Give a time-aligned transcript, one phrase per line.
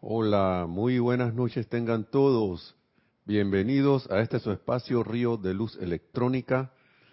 [0.00, 2.76] Hola, muy buenas noches tengan todos.
[3.24, 6.70] Bienvenidos a este su espacio Río de Luz Electrónica,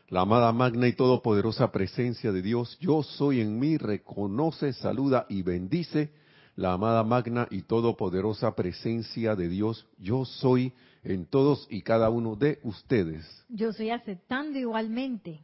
[0.07, 2.77] la amada magna y todopoderosa presencia de Dios.
[2.79, 6.11] Yo soy en mí, reconoce, saluda y bendice
[6.55, 9.87] la amada magna y todopoderosa presencia de Dios.
[9.97, 10.71] Yo soy
[11.03, 13.25] en todos y cada uno de ustedes.
[13.49, 15.41] Yo estoy aceptando igualmente.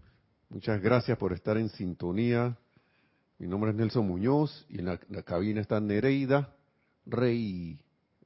[0.48, 2.56] Muchas gracias por estar en sintonía.
[3.40, 6.54] Mi nombre es Nelson Muñoz y en la, la cabina está Nereida
[7.12, 7.80] Rey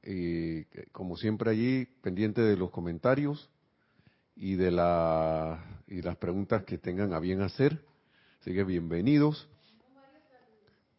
[0.08, 3.50] eh, como siempre allí, pendiente de los comentarios
[4.36, 7.84] y de la, y las preguntas que tengan a bien hacer.
[8.40, 9.48] Así que bienvenidos.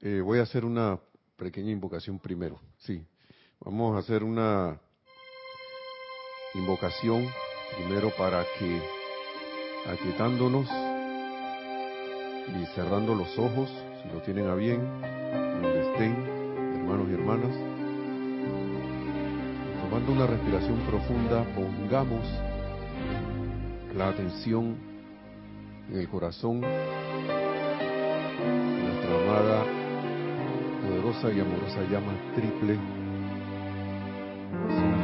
[0.01, 0.99] Eh, voy a hacer una
[1.37, 2.59] pequeña invocación primero.
[2.79, 3.01] Sí,
[3.61, 4.77] vamos a hacer una
[6.53, 7.25] invocación
[7.77, 8.81] primero para que,
[9.87, 10.67] aquietándonos
[12.49, 13.69] y cerrando los ojos,
[14.01, 14.81] si lo tienen a bien,
[15.61, 16.11] donde estén,
[16.75, 17.76] hermanos y hermanas,
[19.89, 22.27] Tomando una respiración profunda, pongamos
[23.95, 24.75] la atención
[25.89, 26.67] en el corazón de
[28.83, 29.63] nuestra amada,
[30.81, 32.77] poderosa y amorosa llama triple,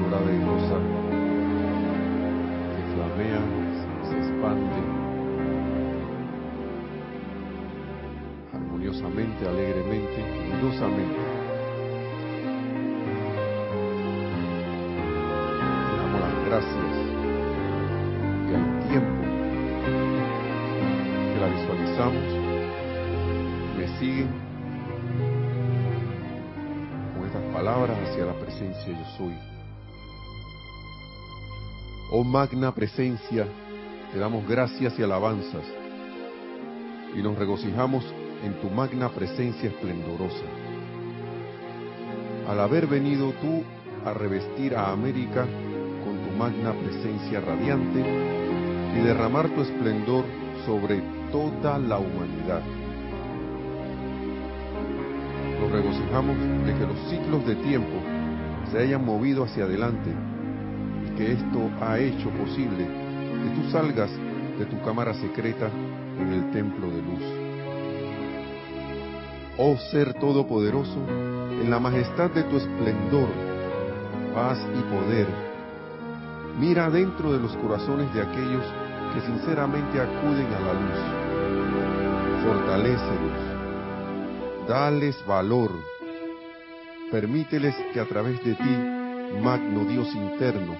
[0.01, 0.77] dorada y rosa,
[2.75, 3.41] que flamea,
[4.03, 4.81] se expande
[8.51, 11.32] armoniosamente, alegremente, lumidosamente
[16.53, 16.95] gracias
[18.47, 19.23] y al tiempo
[21.33, 22.23] que la visualizamos,
[23.75, 24.29] me siguen
[27.15, 29.33] con estas palabras hacia la presencia yo soy.
[32.11, 33.47] Oh magna presencia,
[34.11, 35.65] te damos gracias y alabanzas
[37.15, 38.05] y nos regocijamos
[38.43, 40.45] en tu magna presencia esplendorosa.
[42.47, 43.63] Al haber venido tú
[44.05, 45.47] a revestir a América
[46.43, 50.25] magna presencia radiante y derramar tu esplendor
[50.65, 52.61] sobre toda la humanidad.
[55.61, 57.95] Nos regocijamos de que los ciclos de tiempo
[58.69, 60.09] se hayan movido hacia adelante
[61.07, 64.11] y que esto ha hecho posible que tú salgas
[64.59, 65.69] de tu cámara secreta
[66.19, 67.23] en el templo de luz.
[69.57, 73.29] Oh Ser Todopoderoso, en la majestad de tu esplendor,
[74.33, 75.52] paz y poder,
[76.59, 78.63] Mira dentro de los corazones de aquellos
[79.13, 80.99] que sinceramente acuden a la luz.
[82.45, 83.39] Fortalécelos.
[84.67, 85.71] Dales valor.
[87.11, 88.77] Permíteles que a través de ti,
[89.41, 90.75] magno Dios interno,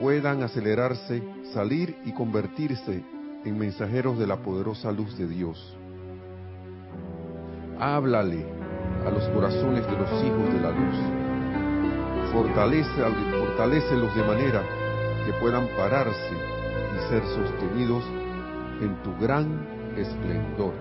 [0.00, 1.22] puedan acelerarse,
[1.52, 3.02] salir y convertirse
[3.44, 5.76] en mensajeros de la poderosa luz de Dios.
[7.78, 8.46] Háblale
[9.04, 10.96] a los corazones de los hijos de la luz
[12.34, 13.04] fortalece,
[13.56, 14.62] los de manera
[15.24, 16.34] que puedan pararse
[16.92, 18.04] y ser sostenidos
[18.80, 19.46] en tu gran
[19.96, 20.74] esplendor.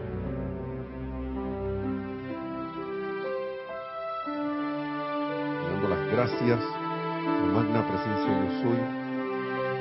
[5.69, 8.79] Dando las gracias a la magna presencia yo soy,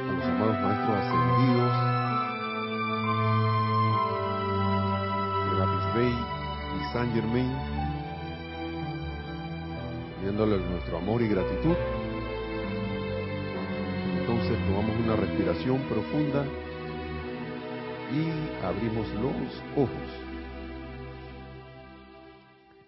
[0.09, 1.73] a los amados maestros ascendidos,
[5.49, 6.15] de Lapis Bay
[6.79, 7.53] y Saint Germain,
[10.21, 12.02] pidiéndole nuestro amor y gratitud.
[14.67, 16.47] Tomamos una respiración profunda
[18.13, 20.09] y abrimos los ojos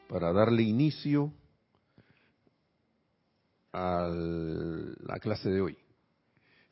[0.09, 1.33] para darle inicio
[3.73, 5.79] a la clase de hoy.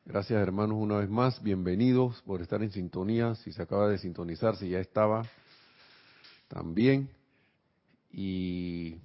[0.04, 4.56] Gracias hermanos una vez más, bienvenidos por estar en sintonía, si se acaba de sintonizar,
[4.56, 5.24] si ya estaba
[6.48, 7.08] también.
[8.12, 8.96] Y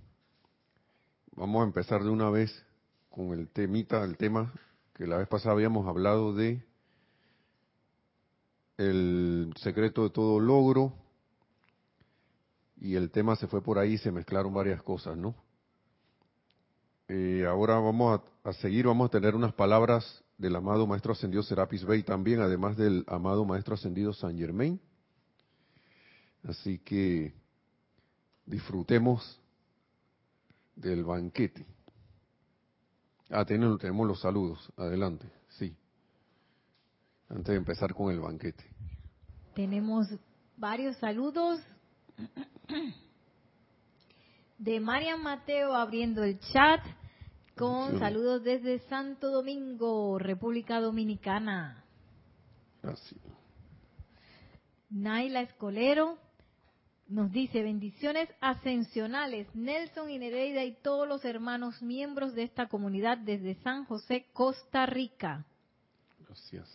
[1.38, 2.52] Vamos a empezar de una vez
[3.12, 4.52] con el temita, el tema
[4.98, 6.66] que la vez pasada habíamos hablado de
[8.78, 10.92] el secreto de todo logro
[12.82, 15.36] y el tema se fue por ahí, se mezclaron varias cosas, ¿no?
[17.08, 21.44] Eh, ahora vamos a, a, seguir, vamos a tener unas palabras del amado Maestro Ascendido
[21.44, 24.80] Serapis Bey también, además del amado Maestro Ascendido San Germain.
[26.44, 27.34] Así que
[28.46, 29.40] disfrutemos
[30.76, 31.77] del banquete.
[33.30, 34.72] Ah, tenemos, tenemos los saludos.
[34.78, 35.76] Adelante, sí.
[37.30, 38.64] Antes de empezar con el banquete.
[39.54, 40.08] Tenemos
[40.56, 41.60] varios saludos.
[44.58, 46.82] De Marian Mateo abriendo el chat
[47.56, 51.84] con saludos desde Santo Domingo, República Dominicana.
[52.82, 53.20] Gracias.
[54.90, 56.18] Naila Escolero
[57.10, 63.18] nos dice bendiciones ascensionales, Nelson y Nereida y todos los hermanos miembros de esta comunidad
[63.18, 65.46] desde San José, Costa Rica.
[66.26, 66.70] Gracias.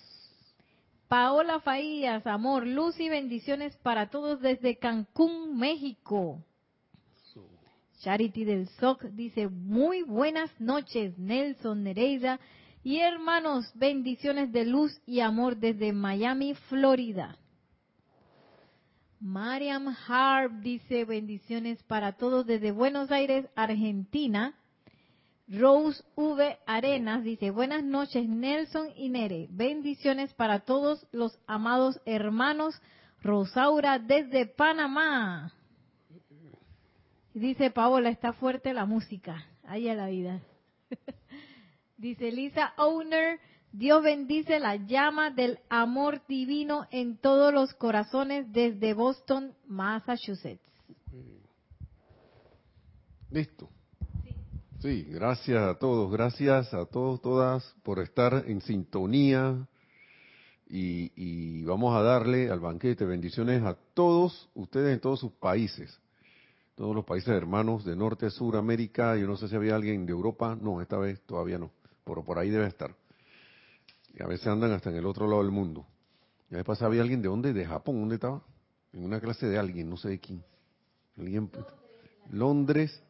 [1.09, 6.43] Paola Faías, amor, luz y bendiciones para todos desde Cancún, México.
[8.01, 12.41] Charity del SOC dice, muy buenas noches, Nelson, Nereida
[12.83, 17.39] y hermanos, bendiciones de luz y amor desde Miami, Florida.
[19.23, 24.53] Mariam Harp dice bendiciones para todos desde Buenos Aires, Argentina.
[25.47, 26.59] Rose V.
[26.67, 29.47] Arenas dice buenas noches Nelson y Nere.
[29.51, 32.75] Bendiciones para todos los amados hermanos.
[33.23, 35.53] Rosaura desde Panamá.
[37.33, 39.47] Dice Paola, está fuerte la música.
[39.63, 40.41] Ahí a la vida.
[41.97, 43.39] dice Lisa Owner,
[43.73, 50.61] Dios bendice la llama del amor divino en todos los corazones desde Boston, Massachusetts.
[53.31, 53.71] Listo.
[54.81, 55.05] Sí.
[55.05, 59.67] gracias a todos, gracias a todos, todas por estar en sintonía
[60.69, 65.99] y, vamos a darle al banquete bendiciones a todos ustedes en todos sus países,
[66.75, 70.13] todos los países hermanos de Norte, Sur, América, yo no sé si había alguien de
[70.13, 71.71] Europa, no, esta vez todavía no,
[72.05, 72.95] pero por ahí debe estar
[74.15, 75.87] y a veces andan hasta en el otro lado del mundo.
[76.51, 78.43] Ya me pasaba, había alguien de dónde, de Japón, ¿dónde estaba?
[78.93, 80.45] En una clase de alguien, no sé de quién.
[81.17, 81.51] Alguien,
[82.31, 83.03] Londres.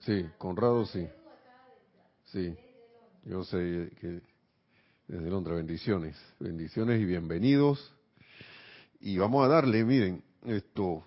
[0.00, 1.08] Sí, Conrado sí.
[2.26, 2.56] Sí,
[3.24, 4.20] yo sé que
[5.06, 7.94] desde Londres, bendiciones, bendiciones y bienvenidos.
[9.00, 11.04] Y vamos a darle, miren, esto.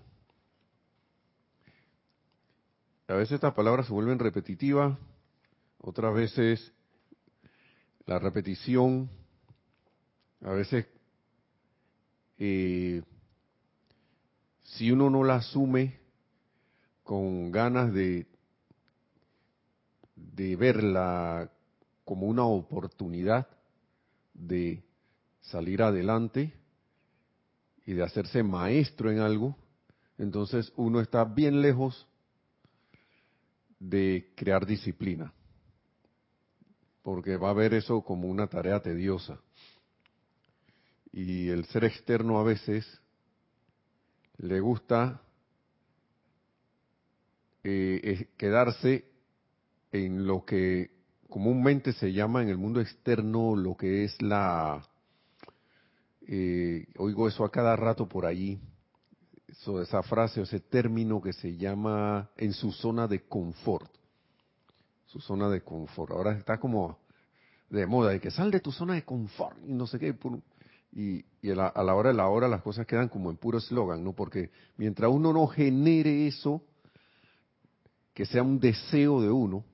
[3.07, 4.97] A veces estas palabras se vuelven repetitivas,
[5.79, 6.74] otras veces
[8.05, 9.09] la repetición,
[10.41, 10.85] a veces,
[12.37, 13.01] eh,
[14.63, 15.99] si uno no la asume
[17.03, 18.27] con ganas de,
[20.15, 21.49] de verla
[22.03, 23.47] como una oportunidad
[24.33, 24.83] de
[25.41, 26.53] salir adelante
[27.85, 29.55] y de hacerse maestro en algo,
[30.17, 32.07] entonces uno está bien lejos
[33.79, 35.34] de crear disciplina
[37.05, 39.39] porque va a ver eso como una tarea tediosa.
[41.11, 42.83] Y el ser externo a veces
[44.37, 45.21] le gusta
[47.63, 49.05] eh, quedarse
[49.91, 50.89] en lo que
[51.29, 54.83] comúnmente se llama en el mundo externo lo que es la...
[56.27, 58.59] Eh, oigo eso a cada rato por allí,
[59.47, 63.95] esa frase, ese término que se llama en su zona de confort
[65.05, 66.11] su zona de confort.
[66.11, 66.97] Ahora está como
[67.69, 70.15] de moda, de que sal de tu zona de confort y no sé qué.
[70.91, 73.57] Y, a, la, a, la, hora de la hora las cosas quedan como en puro
[73.57, 74.13] eslogan, ¿no?
[74.13, 76.63] Porque mientras uno no genere eso,
[78.13, 79.65] que sea un deseo de uno,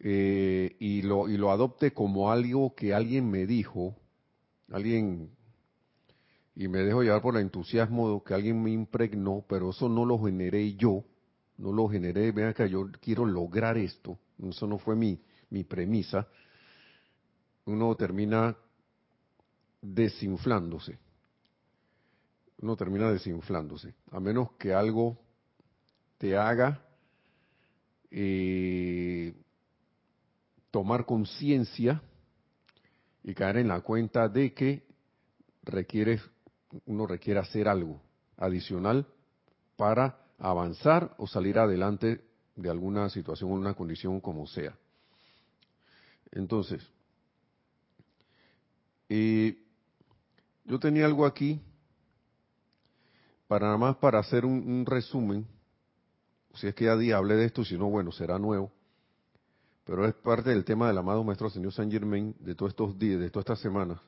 [0.00, 3.96] eh, y, lo, y lo adopte como algo que alguien me dijo,
[4.70, 5.30] alguien,
[6.54, 10.22] y me dejo llevar por el entusiasmo que alguien me impregnó, pero eso no lo
[10.22, 11.04] generé yo,
[11.58, 15.20] no lo generé, vean que yo quiero lograr esto, eso no fue mi,
[15.50, 16.28] mi premisa,
[17.64, 18.56] uno termina
[19.80, 20.98] desinflándose.
[22.58, 25.18] Uno termina desinflándose, a menos que algo
[26.16, 26.82] te haga
[28.10, 29.34] eh,
[30.70, 32.00] tomar conciencia
[33.22, 34.86] y caer en la cuenta de que
[35.64, 36.20] requiere,
[36.86, 38.00] uno requiere hacer algo
[38.38, 39.06] adicional
[39.76, 42.24] para avanzar o salir adelante
[42.54, 44.76] de alguna situación o una condición como sea.
[46.32, 46.86] Entonces,
[49.08, 49.56] eh,
[50.64, 51.60] yo tenía algo aquí
[53.46, 55.46] para nada más para hacer un, resumen.
[56.54, 58.72] Si es que ya día hablé de esto, si no, bueno, será nuevo.
[59.84, 63.20] Pero es parte del tema del amado Maestro Señor San Germain de todos estos días,
[63.20, 64.00] de todas estas semanas.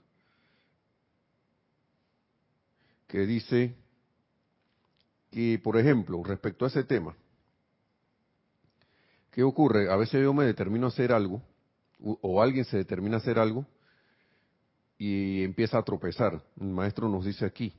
[3.06, 3.76] Que dice
[5.30, 7.14] que, por ejemplo, respecto a ese tema,
[9.30, 9.90] ¿qué ocurre?
[9.90, 11.42] A veces yo me determino a hacer algo,
[12.00, 13.66] o alguien se determina a hacer algo,
[14.96, 16.42] y empieza a tropezar.
[16.60, 17.72] El maestro nos dice aquí,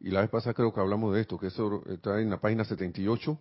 [0.00, 2.64] y la vez pasada creo que hablamos de esto, que eso está en la página
[2.64, 3.38] 78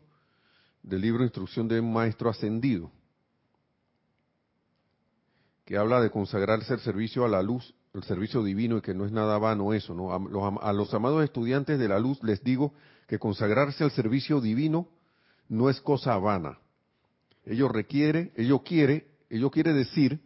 [0.84, 2.92] del libro Instrucción de un Maestro Ascendido,
[5.66, 9.06] que habla de consagrarse al servicio a la luz, el servicio divino, y que no
[9.06, 10.14] es nada vano eso, ¿no?
[10.14, 12.74] A los, a los amados estudiantes de la luz les digo
[13.08, 14.88] que consagrarse al servicio divino
[15.50, 16.60] no es cosa vana.
[17.46, 20.22] Ello requiere, ello quiere, ello quiere decir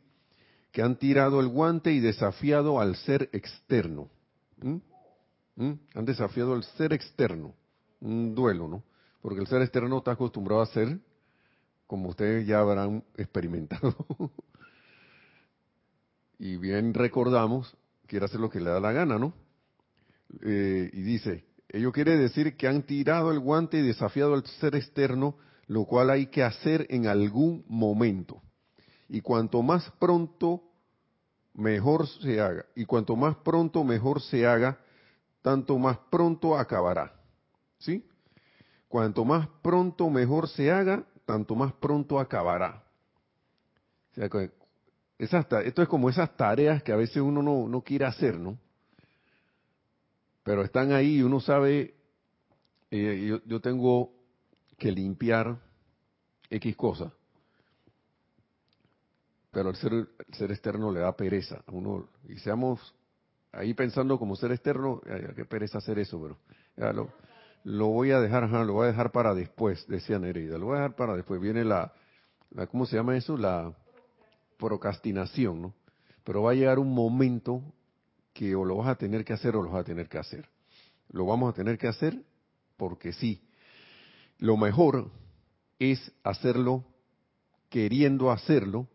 [0.71, 4.09] que han tirado el guante y desafiado al ser externo.
[4.61, 7.55] Han desafiado al ser externo,
[7.99, 8.83] un duelo, ¿no?
[9.21, 10.99] Porque el ser externo está acostumbrado a ser,
[11.87, 13.95] como ustedes ya habrán experimentado.
[16.39, 19.33] y bien recordamos, quiere hacer lo que le da la gana, ¿no?
[20.43, 24.75] Eh, y dice, ello quiere decir que han tirado el guante y desafiado al ser
[24.75, 25.35] externo,
[25.67, 28.41] lo cual hay que hacer en algún momento.
[29.09, 30.63] Y cuanto más pronto,
[31.53, 32.65] mejor se haga.
[32.75, 34.77] Y cuanto más pronto, mejor se haga,
[35.41, 37.13] tanto más pronto acabará.
[37.79, 38.05] ¿Sí?
[38.87, 42.83] Cuanto más pronto, mejor se haga, tanto más pronto acabará.
[44.13, 44.29] O sea,
[45.19, 48.57] esto es como esas tareas que a veces uno no, no quiere hacer, ¿no?
[50.47, 51.93] Pero están ahí y uno sabe,
[52.89, 54.13] eh, yo, tengo
[54.77, 55.57] que limpiar
[56.49, 57.11] X cosas,
[59.51, 62.95] pero el ser, ser externo le da pereza a uno, y seamos
[63.51, 65.01] ahí pensando como ser externo,
[65.35, 67.09] qué pereza hacer eso, pero
[67.65, 70.81] lo, voy a dejar, lo voy a dejar para después, decía Nereida, lo voy a
[70.83, 71.91] dejar para después, viene la,
[72.51, 73.35] la ¿cómo se llama eso?
[73.35, 73.73] La
[74.57, 75.73] procrastinación, ¿no?
[76.23, 77.61] Pero va a llegar un momento
[78.37, 80.47] que o lo vas a tener que hacer o lo vas a tener que hacer.
[81.09, 82.21] Lo vamos a tener que hacer
[82.77, 83.41] porque sí.
[84.37, 85.09] Lo mejor
[85.79, 86.85] es hacerlo
[87.69, 88.87] queriendo hacerlo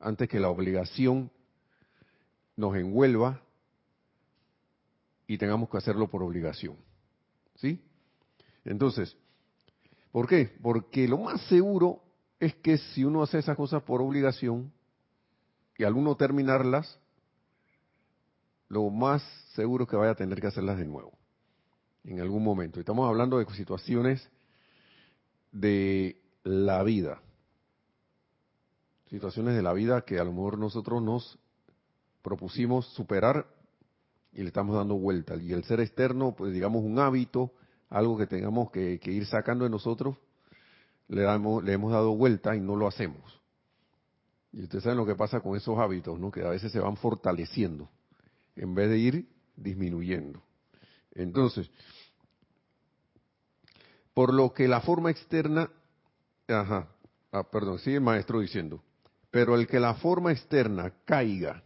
[0.00, 1.30] antes que la obligación
[2.56, 3.40] nos envuelva
[5.26, 6.76] y tengamos que hacerlo por obligación.
[7.56, 7.82] ¿Sí?
[8.66, 9.16] Entonces,
[10.12, 10.58] ¿por qué?
[10.60, 12.02] Porque lo más seguro
[12.38, 14.70] es que si uno hace esas cosas por obligación
[15.78, 16.98] y al uno terminarlas,
[18.70, 19.22] lo más
[19.54, 21.12] seguro es que vaya a tener que hacerlas de nuevo,
[22.04, 22.78] en algún momento.
[22.78, 24.30] Estamos hablando de situaciones
[25.50, 27.20] de la vida,
[29.08, 31.38] situaciones de la vida que a lo mejor nosotros nos
[32.22, 33.44] propusimos superar
[34.32, 35.34] y le estamos dando vuelta.
[35.34, 37.52] Y el ser externo, pues digamos un hábito,
[37.88, 40.16] algo que tengamos que, ir sacando de nosotros,
[41.08, 43.42] le, damos, le hemos dado vuelta y no lo hacemos.
[44.52, 46.30] Y ustedes saben lo que pasa con esos hábitos, ¿no?
[46.30, 47.88] Que a veces se van fortaleciendo
[48.60, 50.42] en vez de ir disminuyendo.
[51.12, 51.70] Entonces,
[54.12, 55.70] por lo que la forma externa,
[56.46, 56.88] ajá,
[57.32, 58.82] ah, perdón, sigue el maestro diciendo,
[59.30, 61.62] pero el que la forma externa caiga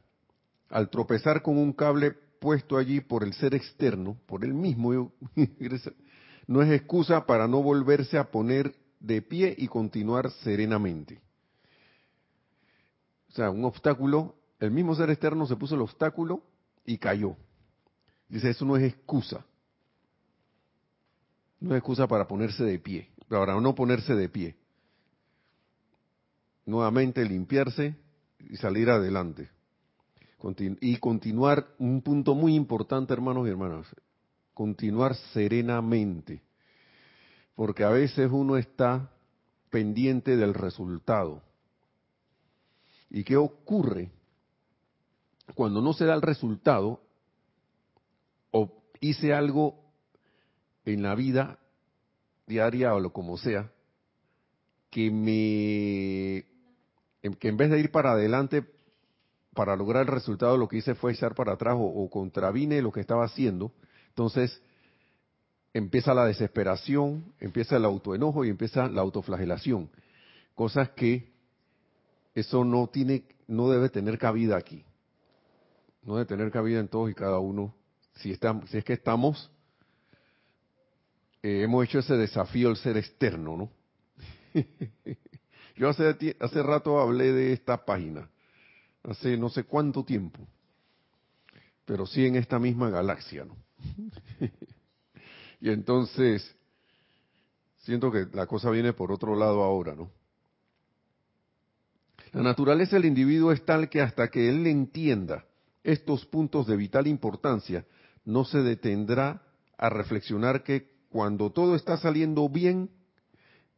[0.69, 5.13] al tropezar con un cable puesto allí por el ser externo, por él mismo,
[6.47, 11.21] no es excusa para no volverse a poner de pie y continuar serenamente.
[13.31, 16.54] O sea, un obstáculo, el mismo ser externo se puso el obstáculo
[16.85, 17.37] y cayó.
[18.29, 19.45] Dice, eso no es excusa.
[21.61, 24.57] No es excusa para ponerse de pie, para no ponerse de pie.
[26.67, 27.95] Nuevamente limpiarse
[28.39, 29.51] y salir adelante.
[30.81, 33.87] y continuar, un punto muy importante, hermanos y hermanas,
[34.53, 36.43] continuar serenamente.
[37.55, 39.11] Porque a veces uno está
[39.71, 41.43] pendiente del resultado.
[43.11, 44.11] ¿Y qué ocurre?
[45.53, 47.01] Cuando no se da el resultado,
[48.51, 49.79] o hice algo
[50.85, 51.59] en la vida
[52.47, 53.71] diaria o lo como sea,
[54.91, 56.47] que me
[57.39, 58.65] que en vez de ir para adelante
[59.55, 62.93] para lograr el resultado, lo que hice fue echar para atrás o, o contravine lo
[62.93, 63.73] que estaba haciendo,
[64.09, 64.61] entonces
[65.73, 69.91] empieza la desesperación, empieza el autoenojo y empieza la autoflagelación,
[70.55, 71.33] cosas que
[72.35, 74.85] eso no tiene, no debe tener cabida aquí
[76.05, 77.75] no de tener cabida en todos y cada uno,
[78.17, 79.51] si, estamos, si es que estamos,
[81.43, 83.71] eh, hemos hecho ese desafío al ser externo, ¿no?
[85.77, 88.29] Yo hace, hace rato hablé de esta página,
[89.03, 90.47] hace no sé cuánto tiempo,
[91.85, 93.57] pero sí en esta misma galaxia, ¿no?
[95.61, 96.55] y entonces,
[97.79, 100.11] siento que la cosa viene por otro lado ahora, ¿no?
[102.33, 105.45] La naturaleza del individuo es tal que hasta que él entienda
[105.85, 107.85] estos puntos de vital importancia,
[108.25, 109.43] no se detendrá
[109.77, 112.91] a reflexionar que cuando todo está saliendo bien,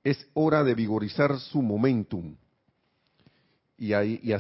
[0.05, 2.37] es hora de vigorizar su momentum.
[3.77, 4.33] Y ahí,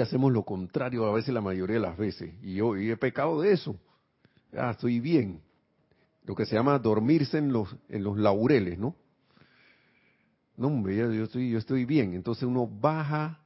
[0.00, 2.34] hacemos lo contrario a veces la mayoría de las veces.
[2.42, 3.76] Y yo he pecado de eso.
[4.52, 5.40] Ah, estoy bien.
[6.24, 8.96] Lo que se llama dormirse en los, laureles, ¿no?
[10.56, 12.12] No, hombre, estoy, yo estoy bien.
[12.12, 13.40] Entonces uno baja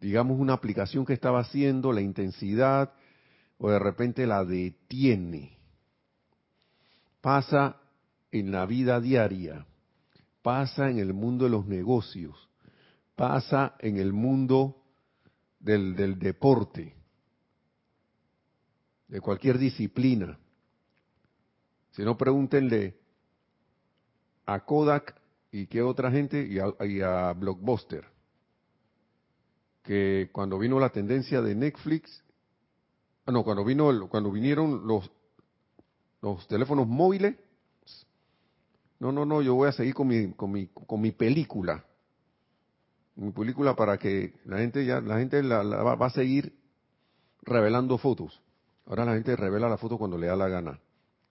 [0.00, 2.92] digamos, una aplicación que estaba haciendo, la intensidad,
[3.58, 5.58] o de repente la detiene.
[7.20, 7.76] Pasa
[8.30, 9.66] en la vida diaria,
[10.42, 12.48] pasa en el mundo de los negocios,
[13.14, 14.82] pasa en el mundo
[15.58, 16.94] del, del deporte,
[19.08, 20.38] de cualquier disciplina.
[21.92, 22.98] Si no, pregúntenle
[24.44, 28.15] a Kodak y qué otra gente y a, y a Blockbuster.
[29.86, 32.22] Que cuando vino la tendencia de Netflix,
[33.24, 35.10] ah, no, cuando vino, cuando vinieron los
[36.22, 37.36] los teléfonos móviles,
[38.98, 41.84] no, no, no, yo voy a seguir con mi, con mi, con mi película.
[43.14, 46.58] Mi película para que la gente ya, la gente la, va, va, a seguir
[47.42, 48.42] revelando fotos.
[48.86, 50.80] Ahora la gente revela la foto cuando le da la gana.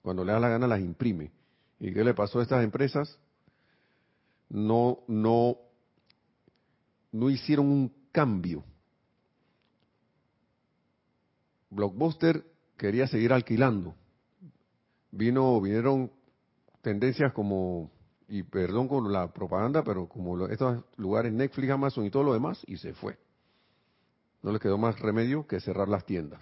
[0.01, 1.31] Cuando le da la gana las imprime.
[1.79, 3.19] ¿Y qué le pasó a estas empresas?
[4.49, 5.57] No, no,
[7.11, 8.63] no hicieron un cambio.
[11.69, 12.45] Blockbuster
[12.77, 13.93] quería seguir alquilando.
[15.11, 16.09] Vino, vinieron
[16.81, 17.91] tendencias como,
[18.29, 22.63] y perdón con la propaganda, pero como estos lugares Netflix, Amazon y todo lo demás,
[22.67, 23.17] y se fue.
[24.41, 26.41] No le quedó más remedio que cerrar las tiendas.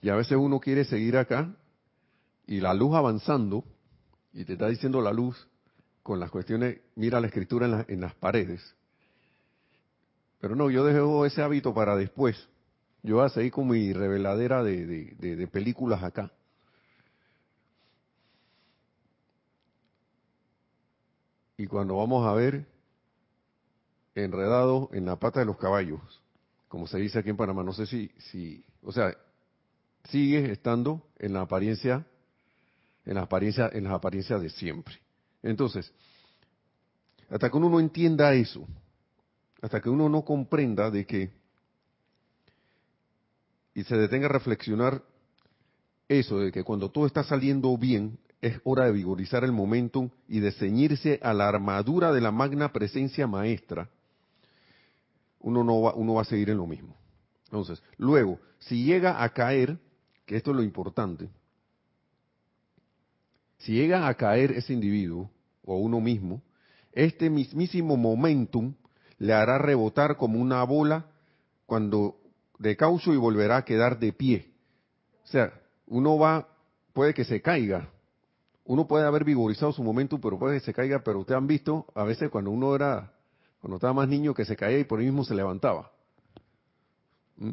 [0.00, 1.54] Y a veces uno quiere seguir acá
[2.46, 3.62] y la luz avanzando,
[4.32, 5.50] y te está diciendo la luz
[6.02, 8.74] con las cuestiones, mira la escritura en, en las paredes.
[10.40, 12.48] Pero no, yo dejo ese hábito para después.
[13.02, 16.32] Yo voy a seguir con mi reveladera de, películas acá.
[21.60, 22.64] y cuando vamos a ver
[24.14, 26.00] enredado en la pata de los caballos,
[26.68, 29.14] como se dice aquí en Panamá, no sé si, si, o sea,
[30.04, 32.06] sigue estando en la apariencia,
[33.04, 34.94] en la apariencia, en las apariencias de siempre.
[35.42, 35.92] Entonces,
[37.28, 38.66] hasta que uno no entienda eso,
[39.62, 41.30] hasta que uno no comprenda de que
[43.74, 45.02] y se detenga a reflexionar
[46.08, 50.40] eso de que cuando todo está saliendo bien es hora de vigorizar el momentum y
[50.40, 53.88] de ceñirse a la armadura de la magna presencia maestra,
[55.40, 56.96] uno no va, uno va a seguir en lo mismo.
[57.44, 59.78] Entonces, luego, si llega a caer,
[60.24, 61.28] que esto es lo importante,
[63.58, 65.30] si llega a caer ese individuo
[65.64, 66.42] o uno mismo,
[66.92, 68.74] este mismísimo momentum
[69.20, 71.06] le hará rebotar como una bola
[71.66, 72.16] cuando
[72.58, 74.50] de caucho y volverá a quedar de pie.
[75.24, 75.52] O sea,
[75.86, 76.48] uno va,
[76.94, 77.90] puede que se caiga,
[78.64, 81.86] uno puede haber vigorizado su momento, pero puede que se caiga, pero ustedes han visto
[81.94, 83.12] a veces cuando uno era,
[83.60, 85.92] cuando estaba más niño, que se caía y por ahí mismo se levantaba.
[87.36, 87.52] ¿Mm?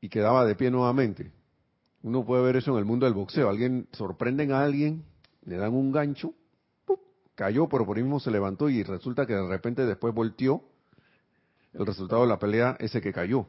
[0.00, 1.30] Y quedaba de pie nuevamente.
[2.02, 3.48] Uno puede ver eso en el mundo del boxeo.
[3.48, 5.04] Alguien, sorprenden a alguien,
[5.44, 6.34] le dan un gancho,
[7.34, 10.62] cayó, pero por ahí mismo se levantó y resulta que de repente después volteó
[11.72, 13.46] el resultado de la pelea ese que cayó.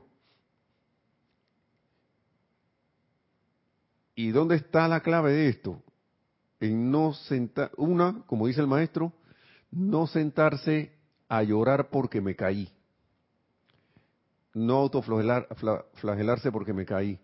[4.16, 5.84] ¿Y dónde está la clave de esto?
[6.60, 9.12] En no sentar, una, como dice el maestro,
[9.72, 10.94] no sentarse
[11.28, 12.72] a llorar porque me caí.
[14.54, 17.20] No autoflagelarse porque me caí.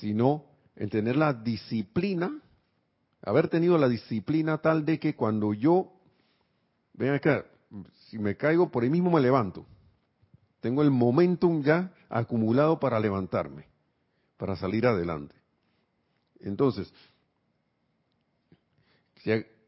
[0.00, 2.40] Sino en tener la disciplina,
[3.22, 5.92] haber tenido la disciplina tal de que cuando yo,
[6.94, 7.44] ven acá,
[8.08, 9.66] si me caigo por ahí mismo me levanto.
[10.60, 13.70] Tengo el momentum ya acumulado para levantarme
[14.40, 15.34] para salir adelante.
[16.40, 16.90] Entonces,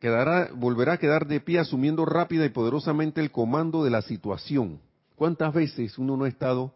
[0.01, 4.81] quedará, volverá a quedar de pie asumiendo rápida y poderosamente el comando de la situación.
[5.15, 6.73] ¿Cuántas veces uno no ha estado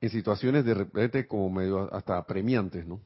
[0.00, 3.00] en situaciones de repente como medio hasta apremiantes, ¿no?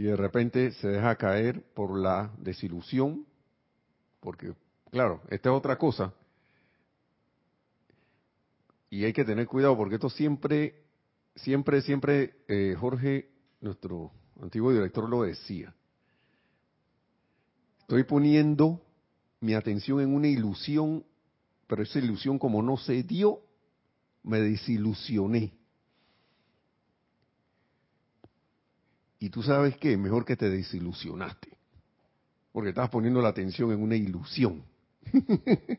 [0.00, 3.26] Y de repente se deja caer por la desilusión,
[4.20, 4.54] porque,
[4.90, 6.14] claro, esta es otra cosa
[8.88, 10.84] y hay que tener cuidado porque esto siempre,
[11.36, 13.28] siempre, siempre, eh, Jorge,
[13.60, 14.10] nuestro
[14.40, 15.74] antiguo director lo decía.
[17.80, 18.80] Estoy poniendo
[19.40, 21.04] mi atención en una ilusión,
[21.66, 23.42] pero esa ilusión como no se dio,
[24.22, 25.52] me desilusioné.
[29.20, 31.56] Y tú sabes qué, mejor que te desilusionaste,
[32.50, 34.64] porque estabas poniendo la atención en una ilusión.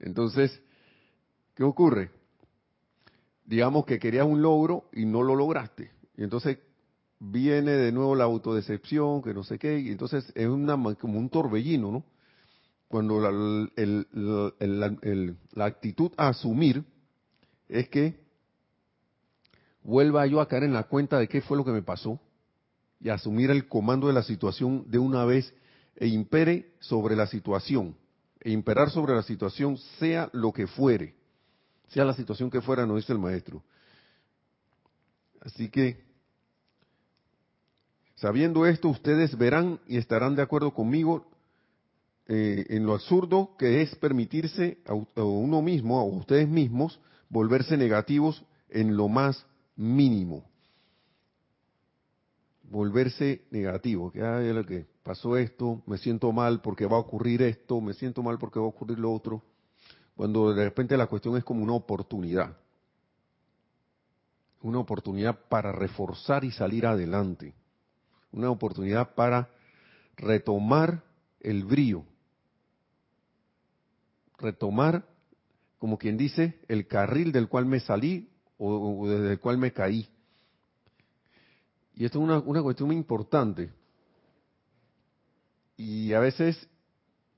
[0.00, 0.62] Entonces,
[1.54, 2.10] ¿Qué ocurre?
[3.44, 5.90] Digamos que querías un logro y no lo lograste.
[6.16, 6.58] Y entonces
[7.18, 11.28] viene de nuevo la autodecepción, que no sé qué, y entonces es una, como un
[11.28, 12.04] torbellino, ¿no?
[12.88, 13.30] Cuando la,
[15.52, 16.84] la actitud a asumir
[17.68, 18.21] es que
[19.82, 22.20] vuelva yo a caer en la cuenta de qué fue lo que me pasó
[23.00, 25.52] y asumir el comando de la situación de una vez
[25.96, 27.96] e impere sobre la situación,
[28.40, 31.14] e imperar sobre la situación sea lo que fuere
[31.92, 33.62] sea la situación que fuera, no dice el maestro.
[35.40, 36.02] Así que,
[38.16, 41.26] sabiendo esto, ustedes verán y estarán de acuerdo conmigo
[42.28, 48.42] eh, en lo absurdo que es permitirse a, uno mismo, a ustedes mismos, volverse negativos
[48.70, 49.44] en lo más
[49.76, 50.44] mínimo.
[52.64, 57.42] Volverse negativo, que hay lo que pasó esto, me siento mal porque va a ocurrir
[57.42, 59.42] esto, me siento mal porque va a ocurrir lo otro,
[60.16, 62.56] cuando de repente la cuestión es como una oportunidad,
[64.62, 67.54] una oportunidad para reforzar y salir adelante,
[68.30, 69.50] una oportunidad para
[70.16, 71.02] retomar
[71.40, 72.04] el brío,
[74.38, 75.04] retomar,
[75.78, 78.31] como quien dice, el carril del cual me salí
[78.64, 80.08] o, desde el cual me caí.
[81.94, 83.70] Y esto es una, una cuestión muy importante.
[85.76, 86.68] Y a veces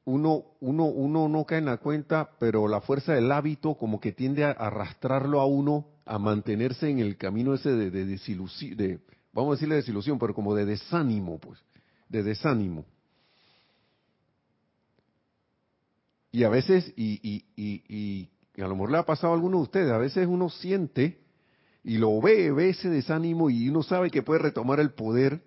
[0.04, 4.12] uno, uno, uno no cae en la cuenta, pero la fuerza del hábito como que
[4.12, 9.00] tiende a arrastrarlo a uno a mantenerse en el camino ese de, de desilusión, de,
[9.32, 11.58] vamos a decirle desilusión, pero como de desánimo, pues,
[12.08, 12.84] de desánimo.
[16.30, 18.28] Y a veces, y, y,
[18.62, 21.20] a lo mejor le ha pasado a alguno de ustedes, a veces uno siente
[21.82, 25.42] y lo ve, ve ese desánimo y uno sabe que puede retomar el poder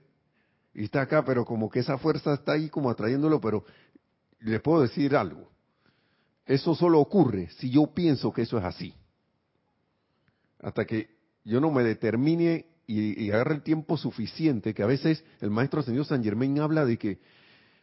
[0.74, 3.66] y está acá, pero como que esa fuerza está ahí como atrayéndolo, pero
[4.42, 5.50] le puedo decir algo.
[6.46, 8.94] Eso solo ocurre si yo pienso que eso es así.
[10.60, 11.10] Hasta que
[11.44, 15.82] yo no me determine y, y agarre el tiempo suficiente, que a veces el maestro
[15.82, 17.20] señor San Germain habla de que,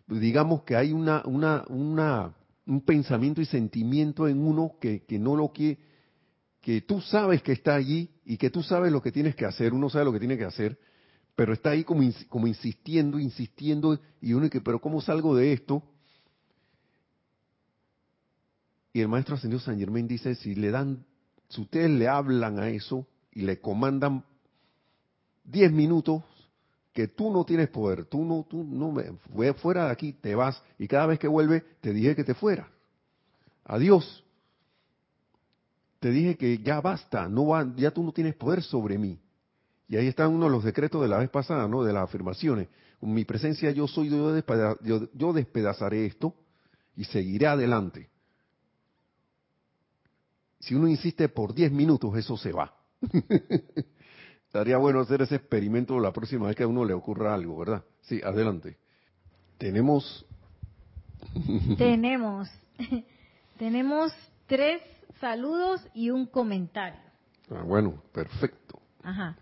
[0.06, 2.32] digamos que hay una, una, una,
[2.66, 5.78] un pensamiento y sentimiento en uno que, que no lo quiere,
[6.60, 9.74] que tú sabes que está allí y que tú sabes lo que tienes que hacer,
[9.74, 10.78] uno sabe lo que tiene que hacer,
[11.36, 15.82] pero está ahí como, como insistiendo, insistiendo, y uno que, pero ¿cómo salgo de esto?
[18.92, 21.04] Y el maestro ascendido San Germán dice, si le dan,
[21.48, 24.24] si ustedes le hablan a eso y le comandan
[25.42, 26.22] diez minutos,
[26.94, 30.62] que tú no tienes poder, tú no, tú no me, fuera de aquí, te vas,
[30.78, 32.70] y cada vez que vuelve te dije que te fuera.
[33.64, 34.24] Adiós.
[35.98, 39.18] Te dije que ya basta, no va, ya tú no tienes poder sobre mí.
[39.88, 41.82] Y ahí están uno de los decretos de la vez pasada, ¿no?
[41.82, 42.68] De las afirmaciones.
[43.00, 46.34] Con mi presencia yo soy, yo, yo despedazaré esto
[46.94, 48.08] y seguiré adelante.
[50.60, 52.72] Si uno insiste por diez minutos, eso se va.
[54.54, 57.82] Estaría bueno hacer ese experimento la próxima vez que a uno le ocurra algo, ¿verdad?
[58.02, 58.76] Sí, adelante.
[59.58, 60.24] Tenemos.
[61.76, 62.48] Tenemos.
[63.58, 64.12] Tenemos
[64.46, 64.80] tres
[65.20, 67.00] saludos y un comentario.
[67.50, 68.78] Ah, bueno, perfecto.
[69.02, 69.36] Ajá.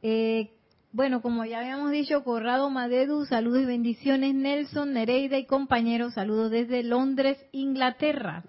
[0.00, 0.50] Eh,
[0.90, 4.34] bueno, como ya habíamos dicho, Corrado Madedu, saludos y bendiciones.
[4.34, 8.42] Nelson, Nereida y compañeros, saludos desde Londres, Inglaterra.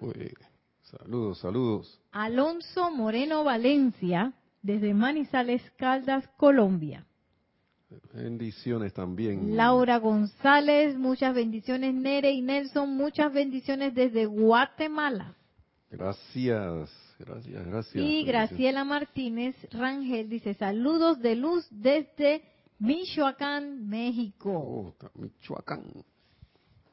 [0.80, 2.00] saludos, saludos.
[2.12, 7.04] Alonso Moreno Valencia, desde Manizales, Caldas, Colombia.
[8.12, 9.56] Bendiciones también.
[9.56, 11.94] Laura González, muchas bendiciones.
[11.94, 15.34] Nere y Nelson, muchas bendiciones desde Guatemala.
[15.90, 18.04] Gracias, gracias, gracias.
[18.04, 22.42] Y Graciela Martínez Rangel dice, saludos de luz desde
[22.78, 24.50] Michoacán, México.
[24.52, 25.82] Oh, Michoacán.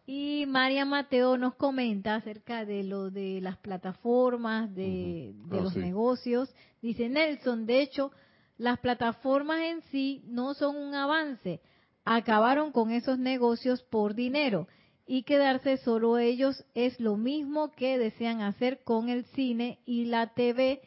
[0.08, 6.54] Y María Mateo nos comenta acerca de lo de las plataformas, de, ah, los negocios.
[6.82, 8.12] Dice Nelson, de hecho,
[8.58, 11.60] las plataformas en sí no son un avance.
[12.04, 14.68] Acabaron con esos negocios por dinero
[15.08, 20.34] y quedarse solo ellos es lo mismo que desean hacer con el cine y la
[20.36, 20.82] TV.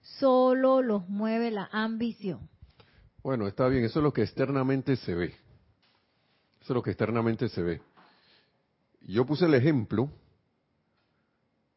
[0.00, 2.48] Solo los mueve la ambición.
[3.22, 5.34] Bueno, está bien, eso es lo que externamente se ve.
[6.60, 7.80] Eso es lo que externamente se ve.
[9.06, 10.10] Yo puse el ejemplo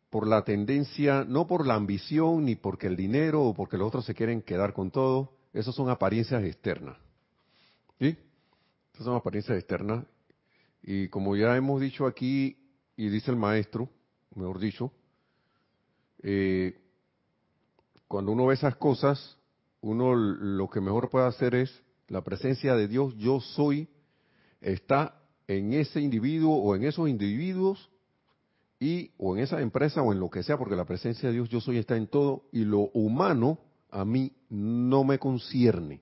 [0.10, 4.06] por la tendencia, no por la ambición, ni porque el dinero o porque los otros
[4.06, 6.98] se quieren quedar con todo, esas son apariencias externas.
[8.00, 8.18] ¿Sí?
[8.94, 10.06] Esas son apariencias externas.
[10.82, 12.58] Y como ya hemos dicho aquí,
[12.96, 13.90] y dice el maestro,
[14.34, 14.94] mejor dicho,
[16.24, 16.80] eh,
[18.08, 19.38] cuando uno ve esas cosas,
[19.82, 23.90] uno lo que mejor puede hacer es la presencia de Dios, yo soy,
[24.62, 25.17] está
[25.48, 27.90] en ese individuo o en esos individuos
[28.80, 31.50] y o en esa empresa o en lo que sea, porque la presencia de Dios
[31.50, 36.02] yo soy está en todo y lo humano a mí no me concierne.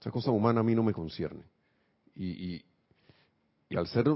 [0.00, 1.44] Esa cosa humana a mí no me concierne.
[2.14, 2.64] Y, y,
[3.76, 4.06] al ser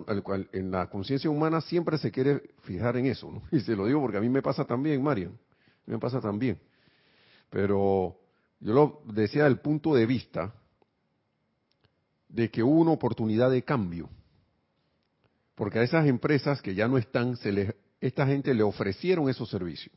[0.53, 3.43] en la conciencia humana siempre se quiere fijar en eso.
[3.51, 5.37] Y se lo digo porque a mí me pasa también, Marian,
[5.87, 6.61] me pasa también.
[7.51, 8.19] Pero
[8.61, 10.55] yo lo decía del punto de vista
[12.29, 14.09] de que hubo una oportunidad de cambio.
[15.55, 19.49] Porque a esas empresas que ya no están, se les, esta gente le ofrecieron esos
[19.51, 19.95] servicios.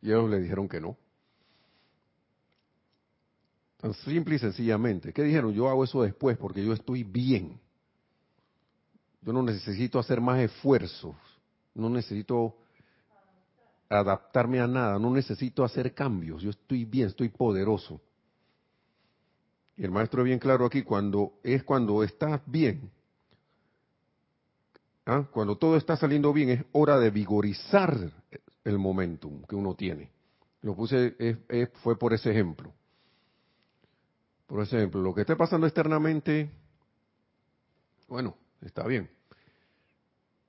[0.00, 0.96] Y ellos le dijeron que no.
[3.76, 5.12] Tan simple y sencillamente.
[5.12, 5.52] ¿Qué dijeron?
[5.52, 7.60] Yo hago eso después porque yo estoy bien.
[9.22, 11.14] Yo no necesito hacer más esfuerzos,
[11.74, 12.56] no necesito
[13.88, 18.00] adaptarme a nada, no necesito hacer cambios, yo estoy bien, estoy poderoso.
[19.78, 22.90] Y el maestro es bien claro aquí, cuando es cuando estás bien,
[25.06, 25.24] ¿ah?
[25.30, 27.96] cuando todo está saliendo bien, es hora de vigorizar
[28.64, 30.10] el momentum que uno tiene.
[30.62, 31.14] Lo puse,
[31.84, 32.74] fue por ese ejemplo.
[34.48, 36.50] Por ejemplo, lo que esté pasando externamente,
[38.08, 39.08] bueno, está bien.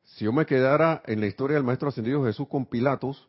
[0.05, 3.28] Si yo me quedara en la historia del Maestro Ascendido Jesús con Pilatos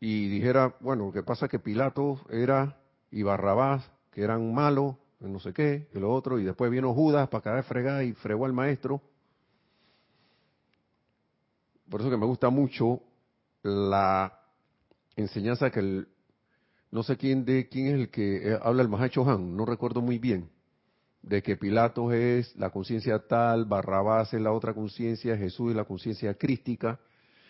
[0.00, 2.76] y dijera, bueno, lo que pasa es que Pilatos era
[3.10, 7.28] y Barrabás, que eran malos, no sé qué, y lo otro, y después vino Judas
[7.28, 9.02] para caer fregar y fregó al Maestro.
[11.88, 13.00] Por eso que me gusta mucho
[13.62, 14.40] la
[15.16, 16.08] enseñanza que el,
[16.90, 20.00] no sé quién de quién es el que eh, habla el Mahacho Han, no recuerdo
[20.00, 20.48] muy bien
[21.22, 25.84] de que Pilatos es la conciencia tal, Barrabás es la otra conciencia, Jesús es la
[25.84, 26.98] conciencia crística.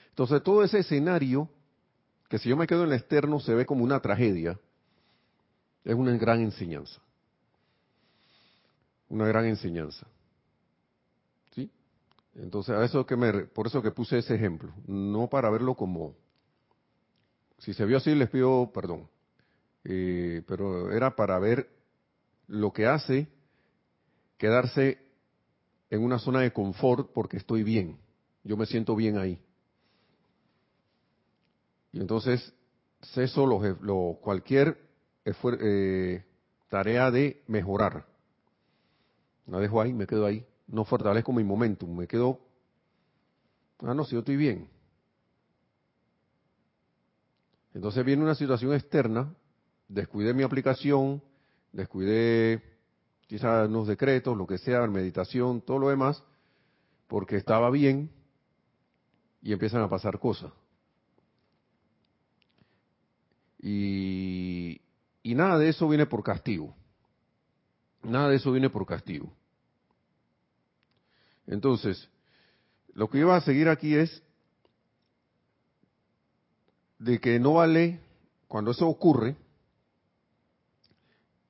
[0.08, 1.48] Entonces todo ese escenario,
[2.30, 4.56] que si yo me quedo en el externo se ve como una tragedia,
[5.84, 7.02] es una gran enseñanza.
[9.08, 10.06] Una gran enseñanza.
[11.52, 11.68] ¿Sí?
[12.36, 16.14] Entonces, a eso que me, por eso que puse ese ejemplo, no para verlo como,
[17.58, 19.08] si se vio así les pido perdón,
[19.82, 21.68] eh, pero era para ver
[22.46, 23.26] lo que hace
[24.38, 24.98] quedarse
[25.90, 27.98] en una zona de confort porque estoy bien,
[28.44, 29.42] yo me siento bien ahí.
[31.92, 32.54] Y entonces
[33.14, 34.78] ceso lo, cualquier
[35.24, 36.24] eh,
[36.68, 38.06] tarea de mejorar.
[39.46, 40.46] La dejo ahí, me quedo ahí.
[40.68, 42.38] No fortalezco mi momentum, me quedo...
[43.80, 44.68] Ah, no, si yo estoy bien.
[47.74, 49.34] Entonces viene una situación externa,
[49.88, 51.22] descuidé mi aplicación,
[51.72, 52.62] descuidé
[53.26, 56.22] quizás unos decretos, lo que sea, meditación, todo lo demás,
[57.06, 58.10] porque estaba bien
[59.42, 60.52] y empiezan a pasar cosas.
[63.62, 64.80] Y,
[65.24, 66.74] nada de eso viene por castigo.
[68.02, 69.32] Nada de eso viene por castigo.
[71.46, 72.08] Entonces,
[72.94, 74.22] lo que iba a seguir aquí es
[76.98, 78.00] de que no vale,
[78.48, 79.36] cuando eso ocurre,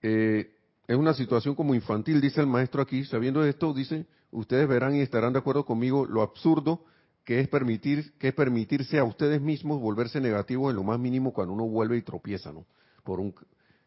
[0.02, 0.54] eh,
[0.86, 5.00] es una situación como infantil, dice el maestro aquí, sabiendo esto, dice, ustedes verán y
[5.00, 6.84] estarán de acuerdo conmigo lo absurdo
[7.30, 11.32] que es permitir que es permitirse a ustedes mismos volverse negativos en lo más mínimo
[11.32, 12.66] cuando uno vuelve y tropieza, ¿no?
[13.04, 13.32] Por un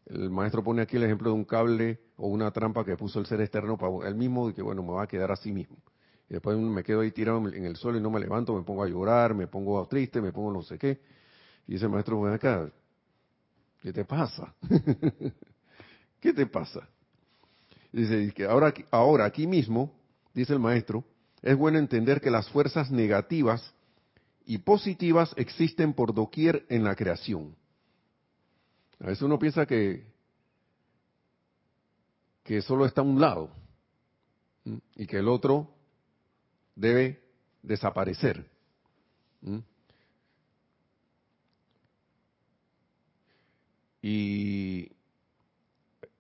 [0.06, 3.26] el maestro pone aquí el ejemplo de un cable o una trampa que puso el
[3.26, 5.76] ser externo para él mismo y que bueno, me va a quedar así mismo.
[6.30, 8.82] Y después me quedo ahí tirado en el suelo y no me levanto, me pongo
[8.82, 11.02] a llorar, me pongo triste, me pongo no sé qué.
[11.68, 12.72] Y dice maestro, ven acá,
[13.82, 14.56] ¿qué te pasa?
[16.22, 16.88] ¿Qué te pasa?
[17.92, 19.92] Dice que ahora, ahora aquí mismo,
[20.34, 21.04] dice el maestro,
[21.44, 23.74] es bueno entender que las fuerzas negativas
[24.46, 27.56] y positivas existen por doquier en la creación.
[29.02, 30.06] A veces uno piensa que,
[32.44, 33.50] que solo está un lado
[34.96, 35.70] y que el otro
[36.76, 37.22] debe
[37.62, 38.50] desaparecer.
[44.02, 44.92] Y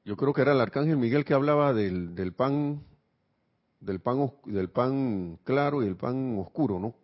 [0.03, 2.83] yo creo que era el arcángel Miguel que hablaba del, del pan
[3.83, 6.95] del pan del pan claro y el pan oscuro, ¿no?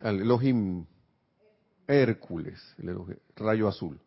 [0.00, 0.84] El Elohim
[1.86, 2.96] Hércules, el
[3.36, 4.00] rayo azul.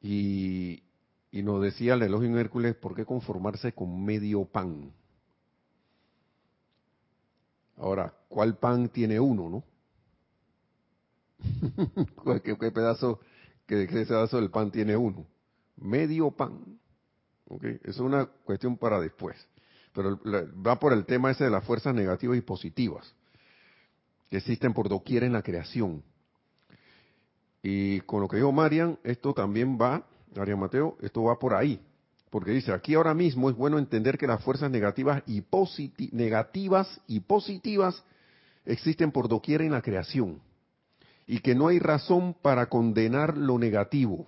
[0.00, 0.82] Y,
[1.30, 4.92] y nos decía el Elohim Hércules, ¿por qué conformarse con medio pan?
[7.76, 9.64] Ahora, ¿cuál pan tiene uno, no?
[12.42, 13.20] ¿Qué, pedazo,
[13.66, 15.26] qué, pedazo del pan tiene uno?
[15.76, 16.78] Medio pan.
[17.48, 17.78] ¿Okay?
[17.82, 19.36] Eso es una cuestión para después.
[19.92, 20.20] Pero
[20.64, 23.14] va por el tema ese de las fuerzas negativas y positivas
[24.30, 26.02] que existen por doquier en la creación.
[27.62, 30.06] Y con lo que dijo Marian, esto también va,
[30.36, 31.80] Marian Mateo, esto va por ahí.
[32.30, 35.42] Porque dice, aquí ahora mismo es bueno entender que las fuerzas negativas y,
[36.12, 38.04] negativas y positivas
[38.66, 40.40] existen por doquier en la creación
[41.26, 44.26] y que no hay razón para condenar lo negativo,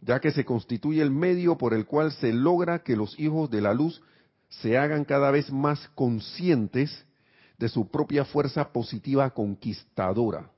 [0.00, 3.60] ya que se constituye el medio por el cual se logra que los hijos de
[3.60, 4.00] la luz
[4.48, 7.04] se hagan cada vez más conscientes
[7.58, 10.50] de su propia fuerza positiva conquistadora.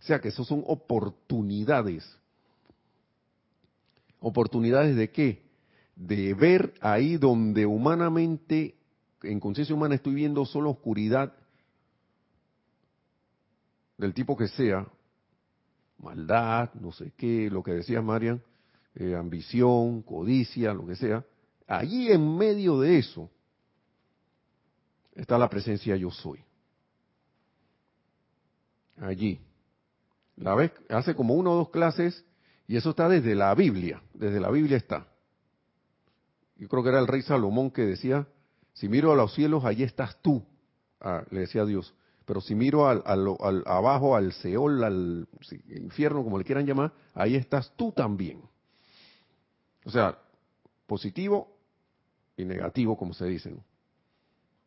[0.00, 2.16] O sea que eso son oportunidades.
[4.20, 5.42] ¿Oportunidades de qué?
[5.94, 8.74] De ver ahí donde humanamente,
[9.22, 11.34] en conciencia humana estoy viendo solo oscuridad
[13.98, 14.86] del tipo que sea,
[15.98, 18.42] maldad, no sé qué, lo que decía Marian,
[18.94, 21.24] eh, ambición, codicia, lo que sea,
[21.66, 23.30] allí en medio de eso
[25.14, 26.40] está la presencia yo soy.
[28.98, 29.40] Allí.
[30.36, 32.24] La vez, hace como una o dos clases,
[32.66, 35.06] y eso está desde la Biblia, desde la Biblia está.
[36.56, 38.26] Yo creo que era el rey Salomón que decía,
[38.72, 40.44] si miro a los cielos, allí estás tú,
[41.00, 41.94] ah, le decía Dios.
[42.26, 43.02] Pero si miro al,
[43.66, 45.28] abajo, al Seol, al
[45.68, 48.42] infierno, como le quieran llamar, ahí estás tú también.
[49.84, 50.18] O sea,
[50.86, 51.56] positivo
[52.36, 53.62] y negativo, como se dicen.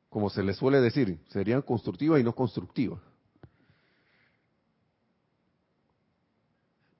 [0.09, 3.01] Como se le suele decir, serían constructivas y no constructivas.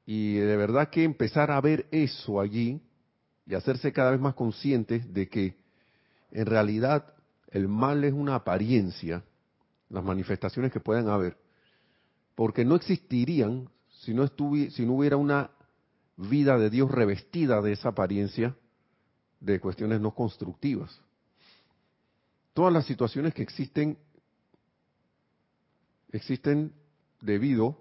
[0.06, 2.82] Y de verdad que empezar a ver eso allí
[3.46, 5.56] y hacerse cada vez más conscientes de que
[6.32, 7.14] en realidad
[7.52, 9.24] el mal es una apariencia,
[9.90, 11.38] las manifestaciones que puedan haber,
[12.36, 15.52] porque no existirían si no, si no hubiera una
[16.16, 18.56] vida de Dios revestida de esa apariencia
[19.40, 21.02] de cuestiones no constructivas.
[22.54, 23.98] Todas las situaciones que existen
[26.12, 26.74] existen
[27.22, 27.78] debido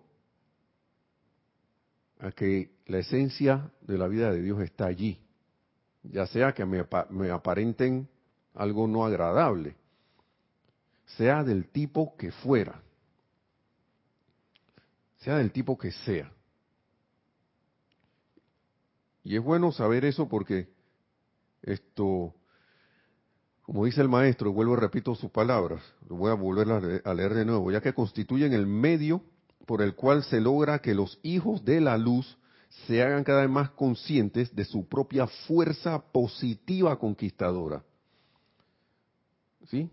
[2.21, 5.21] a que la esencia de la vida de Dios está allí,
[6.03, 8.09] ya sea que me, me aparenten
[8.55, 9.77] algo no agradable,
[11.16, 12.83] sea del tipo que fuera,
[15.18, 16.33] sea del tipo que sea.
[19.25, 20.68] Y es bueno saber eso porque
[21.62, 22.35] esto,
[23.62, 27.44] como dice el maestro, vuelvo y repito sus palabras, voy a volver a leer de
[27.44, 29.23] nuevo, ya que constituyen el medio
[29.66, 32.38] por el cual se logra que los hijos de la luz
[32.87, 37.83] se hagan cada vez más conscientes de su propia fuerza positiva conquistadora.
[39.66, 39.90] ¿Sí?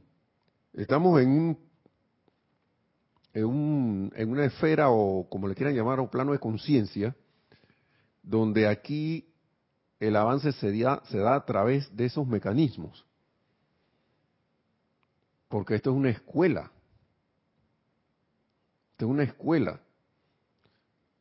[0.76, 1.58] Estamos en un,
[3.34, 7.16] en, un, en una esfera o como le quieran llamar, o plano de conciencia,
[8.22, 9.26] donde aquí
[10.02, 13.06] el avance se da, se da a través de esos mecanismos.
[15.48, 16.70] Porque esto es una escuela.
[18.92, 19.80] Esto es una escuela.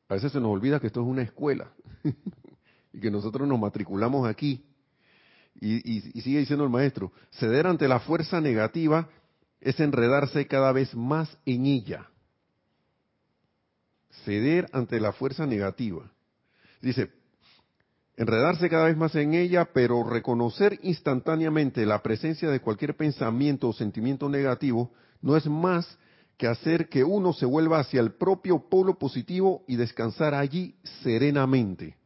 [0.09, 1.73] A veces se nos olvida que esto es una escuela
[2.93, 4.67] y que nosotros nos matriculamos aquí.
[5.61, 9.09] Y, y, sigue diciendo el maestro, ceder ante la fuerza negativa
[9.65, 12.11] es enredarse cada vez más en ella.
[14.25, 16.13] Ceder ante la fuerza negativa.
[16.83, 17.11] Dice,
[18.17, 23.73] enredarse cada vez más en ella, pero reconocer instantáneamente la presencia de cualquier pensamiento o
[23.73, 25.99] sentimiento negativo no es más
[26.37, 31.97] que hacer que uno se vuelva hacia el propio polo positivo y descansar allí serenamente.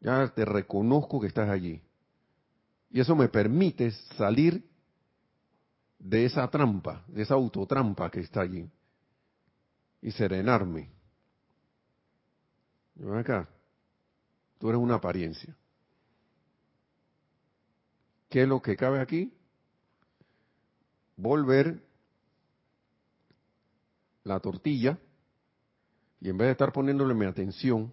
[0.00, 1.80] Ya te reconozco que estás allí.
[2.90, 4.62] Y eso me permite salir
[5.98, 8.70] de esa trampa, de esa autotrampa que está allí.
[10.02, 10.90] Y serenarme.
[12.94, 13.48] Ven acá.
[14.58, 15.54] Tú eres una apariencia.
[18.28, 19.32] ¿Qué es lo que cabe aquí?
[21.16, 21.82] Volver
[24.24, 24.98] la tortilla
[26.20, 27.92] y en vez de estar poniéndole mi atención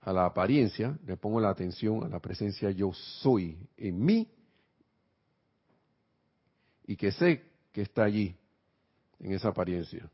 [0.00, 4.28] a la apariencia, le pongo la atención a la presencia yo soy en mí
[6.86, 8.36] y que sé que está allí
[9.20, 10.08] en esa apariencia.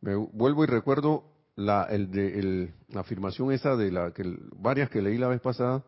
[0.00, 1.24] Me vuelvo y recuerdo
[1.56, 4.24] la, el de, la afirmación esa de la que
[4.56, 5.84] varias que leí la vez pasada,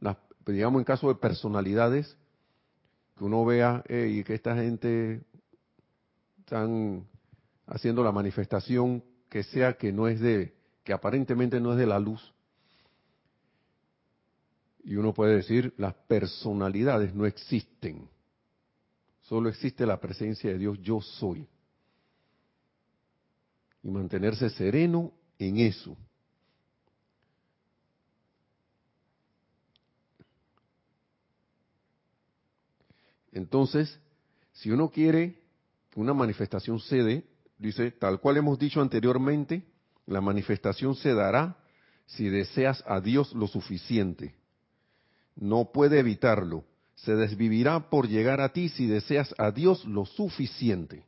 [0.00, 2.16] las, digamos en caso de personalidades,
[3.16, 5.22] que uno vea y que esta gente
[6.40, 7.06] están
[7.66, 11.98] haciendo la manifestación que sea que no es de, que aparentemente no es de la
[11.98, 12.34] luz.
[14.84, 18.08] Y uno puede decir, las personalidades no existen.
[19.22, 21.46] Solo existe la presencia de Dios, yo soy
[23.82, 25.96] y mantenerse sereno en eso.
[33.32, 33.98] Entonces,
[34.52, 35.40] si uno quiere
[35.90, 37.24] que una manifestación cede,
[37.58, 39.62] dice, tal cual hemos dicho anteriormente,
[40.06, 41.56] la manifestación se dará
[42.06, 44.34] si deseas a Dios lo suficiente.
[45.36, 46.64] No puede evitarlo.
[46.94, 51.04] Se desvivirá por llegar a ti si deseas a Dios lo suficiente.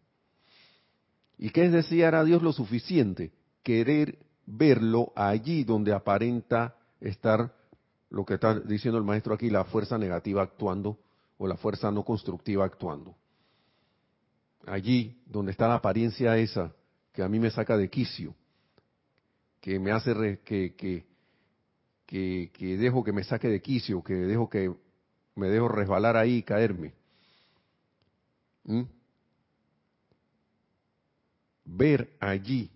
[1.39, 3.33] ¿Y qué es desear a Dios lo suficiente?
[3.63, 7.55] Querer verlo allí donde aparenta estar
[8.11, 10.99] lo que está diciendo el maestro aquí, la fuerza negativa actuando
[11.39, 13.15] o la fuerza no constructiva actuando.
[14.67, 16.73] Allí donde está la apariencia esa
[17.13, 18.35] que a mí me saca de quicio,
[19.61, 21.05] que me hace que, que,
[22.07, 24.73] que, dejo que me saque de quicio, que dejo que
[25.35, 26.95] me dejo resbalar ahí y caerme.
[28.65, 28.83] ¿Mm?
[31.65, 32.71] ver allí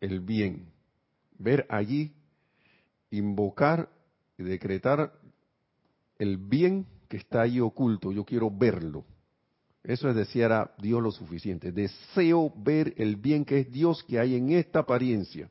[0.00, 0.66] el bien,
[1.38, 2.12] ver allí,
[3.10, 3.88] invocar
[4.36, 5.18] y decretar
[6.18, 9.04] el bien que está ahí oculto, yo quiero verlo.
[9.84, 11.70] Eso es decir a Dios lo suficiente.
[11.70, 15.50] Deseo ver el bien que es Dios que hay en esta apariencia.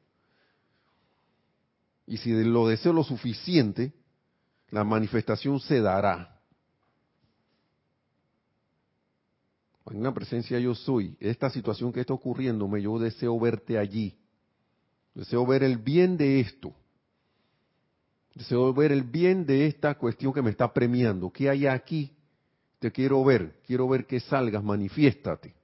[2.08, 3.94] Y si lo deseo lo suficiente,
[4.72, 6.42] la manifestación se dará.
[9.86, 14.18] En una presencia yo soy, esta situación que está ocurriéndome, yo deseo verte allí.
[15.14, 16.74] Deseo ver el bien de esto.
[18.34, 21.32] Deseo ver el bien de esta cuestión que me está premiando.
[21.32, 22.16] ¿Qué hay aquí?
[22.84, 23.62] Te quiero ver.
[23.66, 25.56] Quiero ver que salgas, manifiéstate.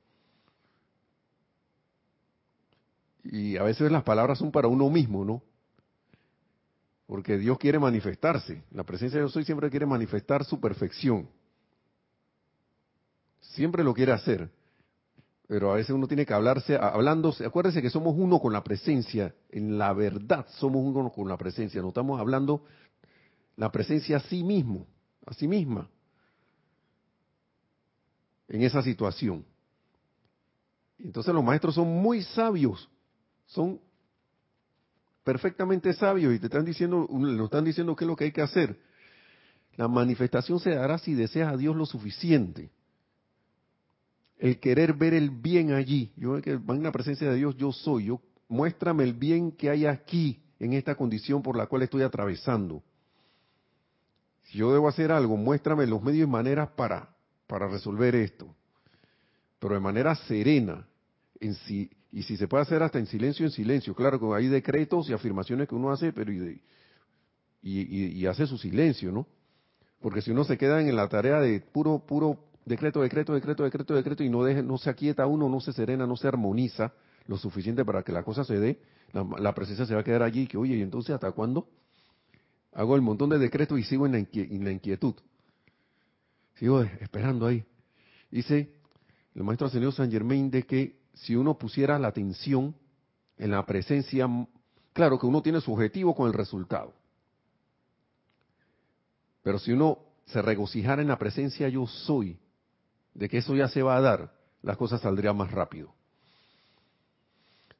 [3.25, 5.43] Y a veces las palabras son para uno mismo, ¿no?
[7.07, 8.63] Porque Dios quiere manifestarse.
[8.71, 11.27] La presencia de Yo Soy siempre quiere manifestar su perfección.
[13.41, 14.49] Siempre lo quiere hacer
[15.45, 19.33] pero a veces uno tiene que hablarse, hablándose, acuérdense que somos uno con la presencia,
[19.49, 22.65] en la verdad somos uno con la presencia, no estamos hablando
[23.55, 24.85] la presencia a sí mismo,
[25.25, 25.89] a sí misma,
[28.49, 29.45] en esa situación.
[30.97, 32.89] Entonces los maestros son muy sabios,
[33.45, 33.79] son
[35.23, 38.41] perfectamente sabios y te están diciendo, nos están diciendo qué es lo que hay que
[38.41, 38.77] hacer.
[39.77, 42.69] La manifestación se dará si deseas a Dios lo suficiente
[44.39, 46.11] el querer ver el bien allí.
[46.15, 48.05] Yo que en la presencia de Dios yo soy.
[48.05, 52.81] Yo muéstrame el bien que hay aquí en esta condición por la cual estoy atravesando.
[54.43, 57.09] Si yo debo hacer algo, muéstrame los medios y maneras para
[57.49, 58.55] para resolver esto.
[59.57, 60.87] Pero de manera serena,
[61.39, 63.95] en sí, y si se puede hacer hasta en silencio, en silencio.
[63.95, 66.61] Claro que hay decretos y afirmaciones que uno hace, pero y,
[67.61, 69.25] y hace su silencio, ¿no?
[69.99, 73.95] Porque si uno se queda en la tarea de puro, puro decreto, decreto, decreto, decreto,
[73.95, 76.93] decreto, y no, deje, no se aquieta uno, no se serena, no se armoniza
[77.25, 78.79] lo suficiente para que la cosa se dé,
[79.11, 81.67] la, presencia se va a quedar allí, que oye, ¿y entonces hasta cuándo?
[82.73, 84.11] Hago el montón de decretos y sigo en
[84.63, 85.15] la inquietud.
[86.59, 87.63] Sigo esperando ahí.
[88.29, 88.69] Dice
[89.33, 92.75] el maestro ascendido San Germain de que si uno pusiera la atención
[93.37, 94.27] en la presencia,
[94.91, 96.93] claro que uno tiene su objetivo con el resultado.
[99.41, 102.37] Pero si uno se regocijara en la presencia yo soy,
[103.13, 105.93] de que eso ya se va a dar, las cosas saldrían más rápido.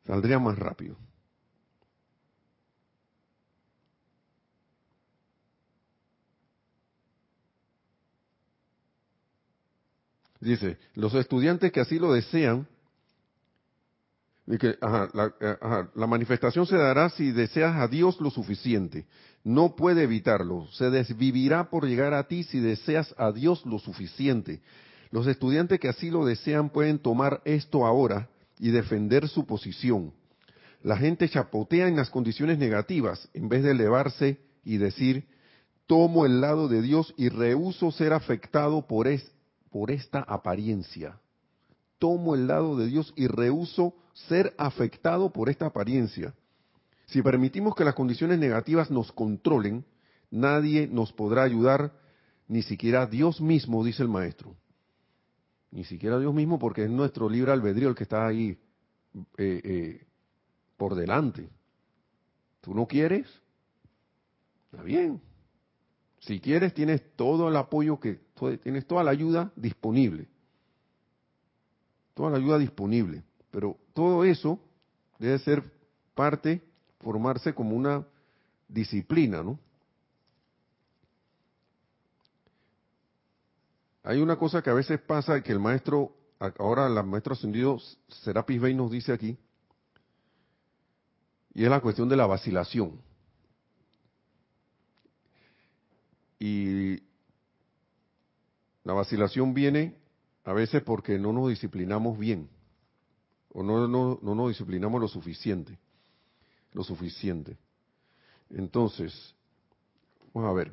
[0.05, 0.95] Saldrían más rápido.
[10.39, 12.67] Dice, los estudiantes que así lo desean,
[14.47, 15.57] y que, la, eh,
[15.93, 19.05] la, manifestación se dará si deseas a Dios lo suficiente.
[19.43, 20.67] No puede evitarlo.
[20.71, 24.61] Se desvivirá por llegar a ti si deseas a Dios lo suficiente.
[25.11, 28.27] Los estudiantes que así lo desean pueden tomar esto ahora
[28.57, 30.13] y defender su posición.
[30.81, 35.27] La gente chapotea en las condiciones negativas en vez de elevarse y decir,
[35.85, 39.07] tomo el lado de Dios y rehuso ser afectado por,
[39.71, 41.19] por esta apariencia.
[41.97, 43.93] Tomo el lado de Dios y rehuso
[44.27, 46.33] ser afectado por esta apariencia.
[47.07, 49.85] Si permitimos que las condiciones negativas nos controlen,
[50.31, 51.93] nadie nos podrá ayudar,
[52.47, 54.55] ni siquiera Dios mismo, dice el maestro.
[55.71, 58.57] Ni siquiera Dios mismo porque es nuestro libre albedrío el que está ahí
[59.37, 60.07] eh, eh,
[60.77, 61.49] por delante.
[62.61, 63.27] ¿Tú no quieres?
[64.71, 65.21] Está bien.
[66.19, 68.19] Si quieres, tienes todo el apoyo que,
[68.61, 70.27] tienes toda la ayuda disponible.
[72.13, 73.23] Toda la ayuda disponible.
[73.51, 74.59] Pero todo eso
[75.17, 75.63] debe ser
[76.15, 76.61] parte,
[76.99, 78.05] formarse como una
[78.67, 79.59] disciplina, ¿no?
[84.03, 86.15] Hay una cosa que a veces pasa que el maestro,
[86.57, 89.37] ahora el maestro ascendido Serapis Bey nos dice aquí,
[91.53, 93.01] y es la cuestión de la vacilación.
[96.39, 97.03] Y
[98.83, 99.95] la vacilación viene
[100.43, 102.49] a veces porque no nos disciplinamos bien,
[103.53, 105.77] o no, no, no nos disciplinamos lo suficiente,
[106.73, 107.57] lo suficiente.
[108.49, 109.35] Entonces,
[110.33, 110.71] vamos a ver,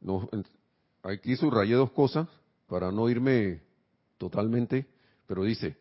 [0.00, 0.28] no,
[1.02, 2.28] aquí subrayé dos cosas
[2.66, 3.62] para no irme
[4.18, 4.86] totalmente,
[5.26, 5.76] pero dice,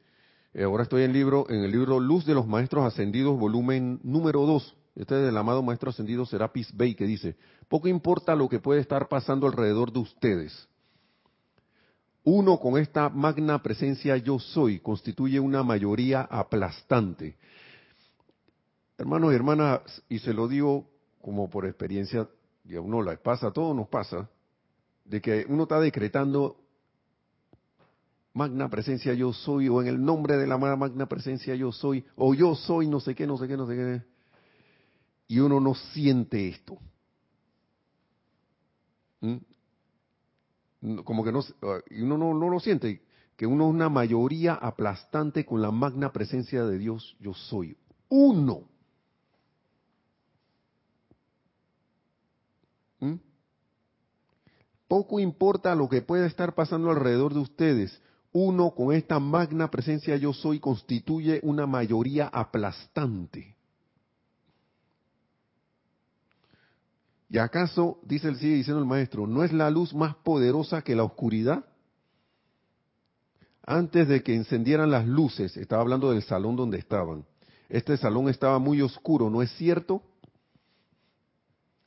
[0.54, 4.46] eh, ahora estoy en, libro, en el libro Luz de los Maestros Ascendidos, volumen número
[4.46, 4.76] 2.
[4.96, 7.38] Este es del amado Maestro Ascendido Serapis Bey, que dice,
[7.70, 10.68] poco importa lo que puede estar pasando alrededor de ustedes.
[12.24, 17.38] Uno con esta magna presencia yo soy constituye una mayoría aplastante.
[18.98, 20.88] Hermanos y hermanas, y se lo digo
[21.22, 22.28] como por experiencia
[22.66, 24.30] y a uno la pasa, a todos nos pasa,
[25.06, 26.58] de que uno está decretando
[28.34, 32.34] magna presencia yo soy, o en el nombre de la magna presencia yo soy, o
[32.36, 34.11] yo soy no sé qué, no sé qué, no sé qué,
[35.32, 36.78] y uno no siente esto.
[39.22, 39.38] ¿Mm?
[41.06, 41.42] Como que no,
[41.90, 43.02] y uno no, no lo siente,
[43.38, 47.78] que uno es una mayoría aplastante con la magna presencia de Dios, yo soy
[48.10, 48.68] uno.
[53.00, 53.16] ¿Mm?
[54.90, 58.02] Poco importa lo que pueda estar pasando alrededor de ustedes,
[58.34, 63.61] uno con esta magna presencia yo soy constituye una mayoría aplastante.
[67.32, 70.98] ¿Y acaso, dice el sigue diciendo el maestro, no es la luz más poderosa que
[70.98, 71.64] la oscuridad?
[73.66, 77.24] Antes de que encendieran las luces, estaba hablando del salón donde estaban.
[77.70, 80.04] Este salón estaba muy oscuro, ¿no es cierto?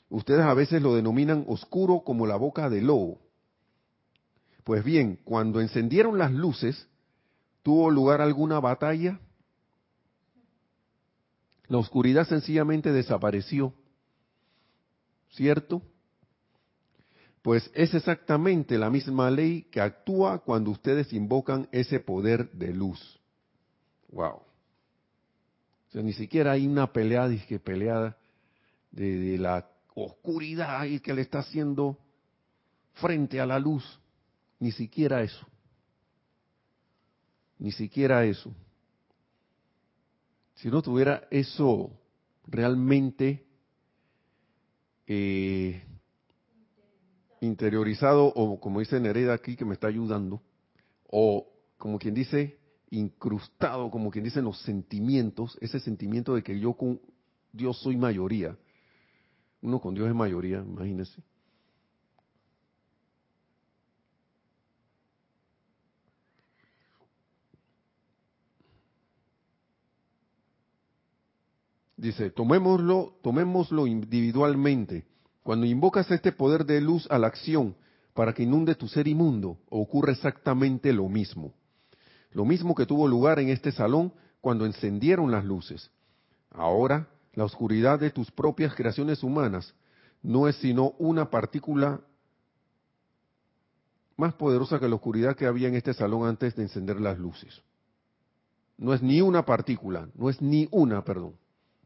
[0.09, 3.19] Ustedes a veces lo denominan oscuro como la boca del lobo.
[4.65, 6.89] Pues bien, cuando encendieron las luces,
[7.63, 9.21] ¿tuvo lugar alguna batalla?
[11.69, 13.75] La oscuridad sencillamente desapareció.
[15.35, 15.83] ¿Cierto?
[17.43, 23.21] Pues es exactamente la misma ley que actúa cuando ustedes invocan ese poder de luz.
[24.11, 24.37] Wow.
[24.37, 28.17] O sea, ni siquiera hay una pelea, dije peleada
[28.93, 31.99] de, la oscuridad y que le está haciendo
[32.95, 33.85] frente a la luz.
[34.61, 35.47] Ni siquiera eso.
[37.59, 38.55] Ni siquiera eso.
[40.55, 41.91] Si no tuviera eso
[42.47, 43.44] realmente
[45.07, 45.83] eh,
[47.41, 50.43] interiorizado, o como dice Nereida aquí, que me está ayudando,
[51.09, 51.47] o
[51.79, 52.59] como quien dice,
[52.91, 57.01] incrustado, como quien dice, en los sentimientos, ese sentimiento de que yo con
[57.53, 58.57] Dios soy mayoría.
[59.63, 61.23] Uno con Dios es mayoría, imagínense.
[72.05, 75.07] Dice, tomémoslo, tomémoslo individualmente.
[75.43, 77.77] Cuando invocas este poder de luz a la acción
[78.13, 81.55] para que inunde tu ser inmundo, ocurre exactamente lo mismo.
[82.33, 85.91] Lo mismo que tuvo lugar en este salón cuando encendieron las luces.
[86.51, 89.75] Ahora, la oscuridad de tus propias creaciones humanas
[90.23, 92.03] no es sino una partícula
[94.19, 97.63] más poderosa que la oscuridad que había en este salón antes de encender las luces.
[98.77, 101.43] No es ni una partícula, no es ni una, perdón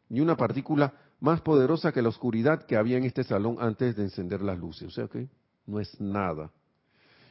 [0.08, 4.04] ni una partícula más poderosa que la oscuridad que había en este salón antes de
[4.04, 4.88] encender las luces.
[4.88, 5.28] O sea que
[5.66, 6.50] no es nada.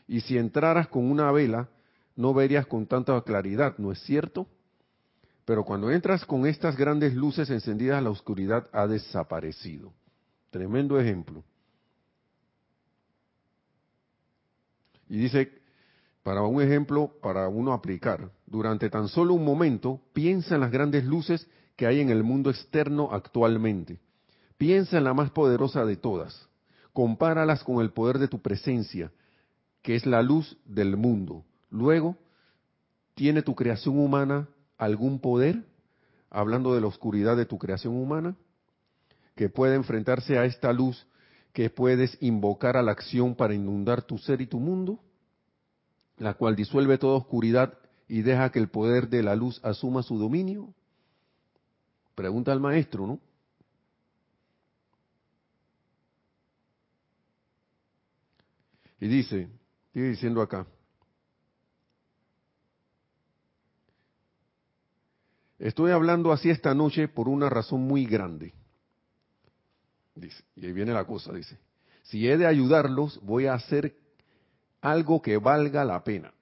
[0.08, 1.70] Y si entraras con una vela,
[2.16, 4.48] no verías con tanta claridad, ¿no es cierto?
[5.46, 9.94] Pero cuando entras con estas grandes luces encendidas, la oscuridad ha desaparecido.
[10.50, 11.44] Tremendo ejemplo.
[15.10, 15.62] Y dice,
[16.24, 21.06] para un ejemplo, para uno aplicar, durante tan solo un momento, piensa en las grandes
[21.06, 21.48] luces
[21.78, 24.00] que hay en el mundo externo actualmente.
[24.58, 26.50] Piensa en la más poderosa de todas.
[26.92, 29.12] Compáralas con el poder de tu presencia,
[29.84, 31.46] que es la luz del mundo.
[31.70, 32.18] Luego,
[33.14, 35.64] ¿tiene tu creación humana algún poder?
[36.32, 38.36] Hablando de la oscuridad de tu creación humana,
[39.36, 41.08] que puede enfrentarse a esta luz
[41.54, 45.00] que puedes invocar a la acción para inundar tu ser y tu mundo,
[46.18, 50.18] la cual disuelve toda oscuridad y deja que el poder de la luz asuma su
[50.18, 50.74] dominio.
[52.18, 53.20] Pregunta al maestro, ¿no?
[59.00, 59.48] Y dice,
[59.94, 60.66] sigue diciendo acá,
[65.60, 68.52] estoy hablando así esta noche por una razón muy grande.
[70.16, 71.60] Dice, y ahí viene la cosa, dice,
[72.02, 73.96] si he de ayudarlos, voy a hacer
[74.82, 76.34] algo que valga la pena.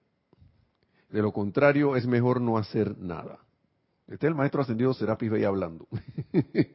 [1.10, 3.45] De lo contrario, es mejor no hacer nada.
[4.08, 5.88] Este es el maestro ascendido Serapis Bey hablando.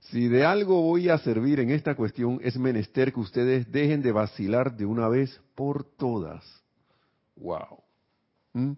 [0.00, 4.12] si de algo voy a servir en esta cuestión, es menester que ustedes dejen de
[4.12, 6.44] vacilar de una vez por todas.
[7.36, 7.82] Wow.
[8.52, 8.72] ¿Mm?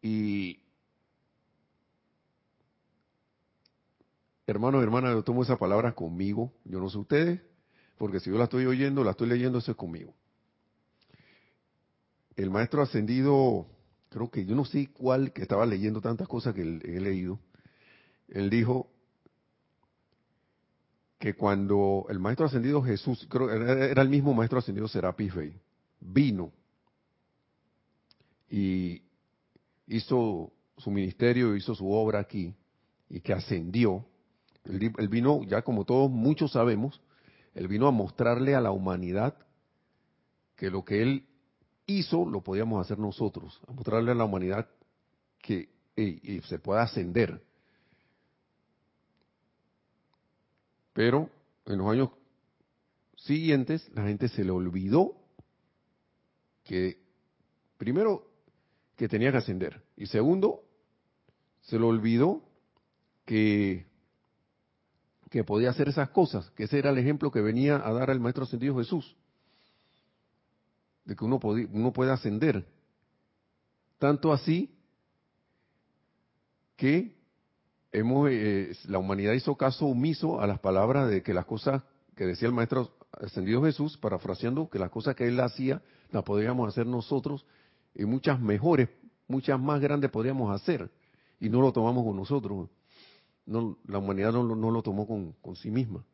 [0.00, 0.60] Y
[4.46, 6.50] hermanos, hermanas, yo tomo esa palabra conmigo.
[6.64, 7.42] Yo no sé ustedes,
[7.98, 10.15] porque si yo la estoy oyendo, la estoy leyendo, eso es conmigo
[12.36, 13.66] el maestro ascendido,
[14.10, 17.40] creo que yo no sé cuál, que estaba leyendo tantas cosas que he leído,
[18.28, 18.90] él dijo
[21.18, 25.32] que cuando el maestro ascendido Jesús, creo era el mismo maestro ascendido Serapis
[26.00, 26.52] vino
[28.50, 29.02] y
[29.86, 32.54] hizo su ministerio, hizo su obra aquí,
[33.08, 34.04] y que ascendió,
[34.64, 37.00] Él, vino, ya como todos muchos sabemos,
[37.54, 39.34] él vino a mostrarle a la humanidad
[40.56, 41.26] que lo que él
[41.86, 44.68] hizo lo podíamos hacer nosotros, mostrarle a la humanidad
[45.40, 45.68] que
[46.44, 47.42] se puede ascender.
[50.92, 51.30] Pero
[51.66, 52.10] en los años
[53.16, 55.14] siguientes la gente se le olvidó
[56.64, 56.98] que,
[57.78, 58.26] primero,
[58.96, 59.82] que tenía que ascender.
[59.96, 60.64] Y segundo,
[61.62, 62.42] se le olvidó
[63.24, 63.86] que,
[65.30, 68.20] que podía hacer esas cosas, que ese era el ejemplo que venía a dar el
[68.20, 69.16] Maestro Ascendido Jesús,
[71.06, 72.66] de que uno, uno puede ascender.
[73.98, 74.76] Tanto así
[76.76, 77.16] que
[77.92, 81.82] hemos, eh, la humanidad hizo caso omiso a las palabras de que las cosas
[82.14, 85.80] que decía el Maestro Ascendido Jesús, parafraseando, que las cosas que él hacía
[86.10, 87.46] las podríamos hacer nosotros
[87.94, 88.90] y muchas mejores,
[89.26, 90.90] muchas más grandes podríamos hacer
[91.40, 92.68] y no lo tomamos con nosotros.
[93.46, 96.04] No, la humanidad no, lo tomó con, con, sí misma.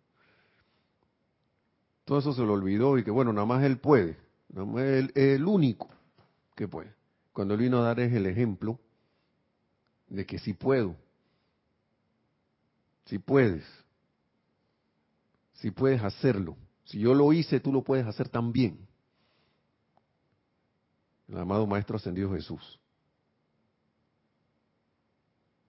[2.05, 4.17] Todo eso se lo olvidó y que bueno, nada más él puede,
[4.53, 5.89] es el único
[6.55, 6.95] que puede.
[7.33, 8.79] Cuando él vino a dar es el ejemplo
[10.09, 10.97] de que sí puedo,
[13.07, 13.65] si puedes,
[15.55, 16.57] si puedes hacerlo.
[16.85, 18.87] Si yo lo hice, tú lo puedes hacer también.
[21.29, 22.81] El amado Maestro Ascendido Jesús.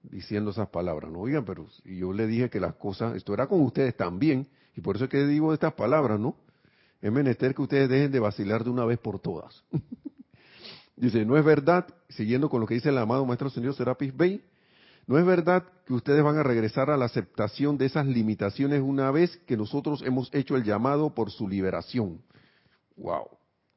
[0.02, 1.12] Diciendo esas palabras.
[1.12, 4.82] No oigan, pero yo le dije que las cosas, esto era con ustedes también, y
[4.82, 6.36] por eso es que digo estas palabras, ¿no?
[7.04, 9.62] Es menester que ustedes dejen de vacilar de una vez por todas.
[10.96, 14.42] dice, no es verdad, siguiendo con lo que dice el amado Maestro Ascendido Serapis Bey,
[15.06, 19.12] no es verdad que ustedes van a regresar a la aceptación de esas limitaciones una
[19.12, 22.22] vez que nosotros hemos hecho el llamado por su liberación.
[22.96, 23.28] Wow.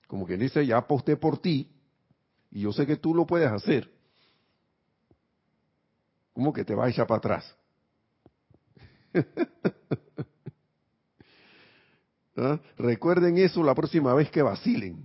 [0.07, 1.69] Como quien dice, ya aposté por ti
[2.53, 3.91] y yo sé que tú lo puedes hacer.
[6.33, 7.57] ¿Cómo que te vas a echar para atrás?
[12.37, 12.61] ¿Ah?
[12.77, 15.05] Recuerden eso la próxima vez que vacilen.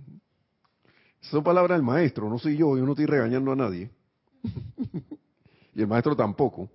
[1.20, 3.90] Son palabras del maestro, no soy yo, yo no estoy regañando a nadie.
[5.74, 6.68] y el maestro tampoco.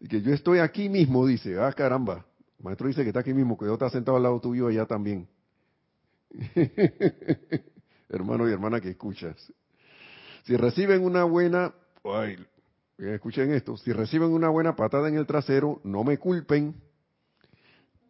[0.00, 2.24] Y que yo estoy aquí mismo, dice, ah, caramba.
[2.58, 4.86] El maestro dice que está aquí mismo, que yo está sentado al lado tuyo allá
[4.86, 5.28] también.
[8.08, 9.52] Hermano y hermana que escuchas.
[10.44, 11.74] Si reciben una buena,
[12.04, 12.38] ay,
[12.96, 16.74] escuchen esto, si reciben una buena patada en el trasero, no me culpen,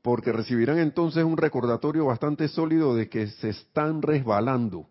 [0.09, 4.87] porque recibirán entonces un recordatorio bastante sólido de que se están resbalando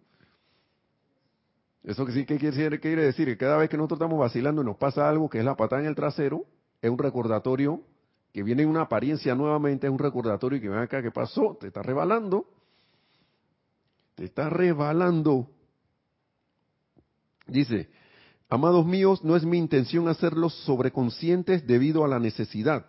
[1.87, 4.65] eso que sí que quiere, quiere decir que cada vez que nosotros estamos vacilando y
[4.65, 6.43] nos pasa algo que es la patada en el trasero,
[6.81, 7.81] es un recordatorio
[8.33, 11.57] que viene en una apariencia nuevamente, es un recordatorio que ven acá, ¿qué pasó?
[11.57, 12.45] Te está rebalando.
[14.15, 15.47] Te está rebalando.
[17.47, 17.89] Dice,
[18.49, 22.85] amados míos, no es mi intención hacerlos sobreconscientes debido a la necesidad,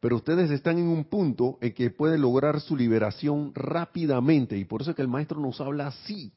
[0.00, 4.82] pero ustedes están en un punto en que pueden lograr su liberación rápidamente y por
[4.82, 6.32] eso es que el maestro nos habla así.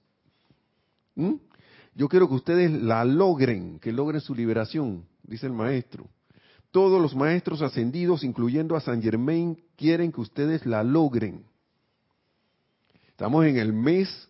[1.16, 1.36] ¿Mm?
[1.94, 6.08] Yo quiero que ustedes la logren, que logren su liberación, dice el maestro.
[6.72, 11.44] Todos los maestros ascendidos, incluyendo a San Germain, quieren que ustedes la logren.
[13.10, 14.30] Estamos en el mes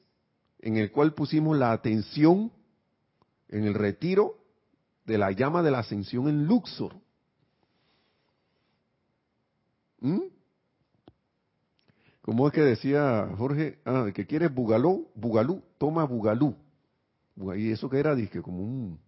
[0.60, 2.52] en el cual pusimos la atención
[3.48, 4.38] en el retiro
[5.06, 6.96] de la llama de la ascensión en Luxor.
[10.02, 10.20] ¿Mm?
[12.22, 13.80] ¿Cómo es que decía Jorge?
[13.86, 16.56] Ah, que quieres bugalú, bugalú, toma bugalú.
[17.56, 19.00] Y eso que era, dije, como un...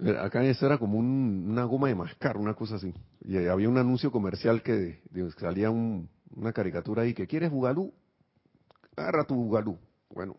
[0.00, 2.94] Eh, acá eso era como una goma de mascar, una cosa así.
[3.24, 5.00] Y había un anuncio comercial que
[5.38, 7.92] salía una caricatura ahí, que quieres bugalú,
[8.96, 9.78] agarra tu bugalú.
[10.10, 10.36] Bueno,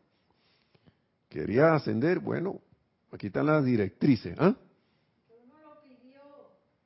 [1.29, 2.61] quería ascender, bueno,
[3.11, 4.37] aquí están las directrices.
[4.39, 4.55] ¿ah?
[4.55, 4.72] Pidió.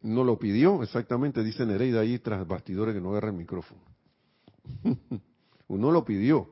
[0.02, 3.82] No lo pidió, exactamente, dice Nereida ahí tras bastidores que no agarra el micrófono.
[5.68, 6.50] Uno lo pidió.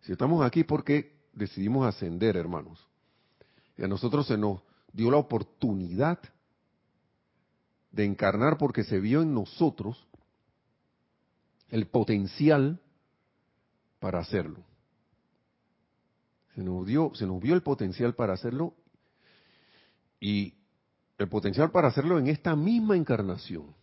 [0.00, 2.86] Si estamos aquí porque decidimos ascender, hermanos.
[3.76, 4.62] Y a nosotros se nos
[4.92, 6.18] dio la oportunidad
[7.90, 10.06] de encarnar porque se vio en nosotros
[11.68, 12.80] el potencial
[13.98, 14.58] para hacerlo.
[16.54, 18.74] Se nos dio, se nos vio el potencial para hacerlo
[20.20, 20.54] y
[21.18, 23.74] el potencial para hacerlo en esta misma encarnación.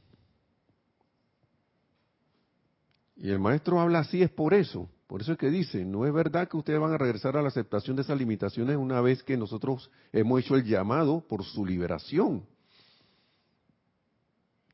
[3.15, 6.13] Y el maestro habla así es por eso, por eso es que dice, no es
[6.13, 9.37] verdad que ustedes van a regresar a la aceptación de esas limitaciones una vez que
[9.37, 12.45] nosotros hemos hecho el llamado por su liberación.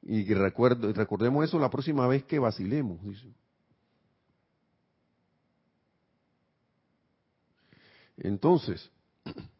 [0.04, 3.34] Y recordemos eso la próxima vez que vacilemos, dice.
[8.18, 8.90] Entonces,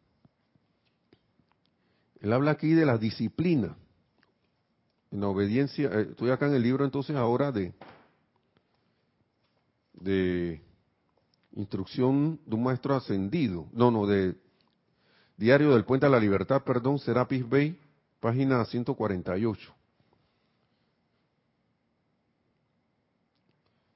[2.20, 3.76] él habla aquí de la disciplina.
[5.10, 7.72] en la obediencia, eh, estoy acá en el libro entonces ahora de,
[9.94, 10.60] de
[11.52, 14.36] instrucción de un maestro ascendido, no, no, de
[15.36, 17.78] Diario del Puente a la Libertad, perdón, Serapis Bay,
[18.20, 19.74] página 148.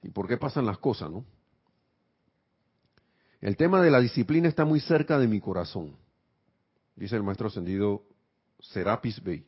[0.05, 1.25] ¿Y por qué pasan las cosas, no?
[3.41, 5.97] El tema de la disciplina está muy cerca de mi corazón,
[6.95, 8.05] dice el maestro ascendido
[8.63, 9.45] Serapis Bey.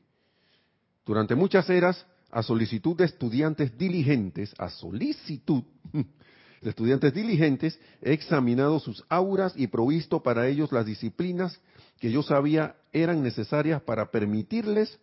[1.07, 5.62] Durante muchas eras, a solicitud de estudiantes diligentes, a solicitud
[6.61, 11.61] de estudiantes diligentes, he examinado sus auras y provisto para ellos las disciplinas
[12.01, 14.99] que yo sabía eran necesarias para permitirles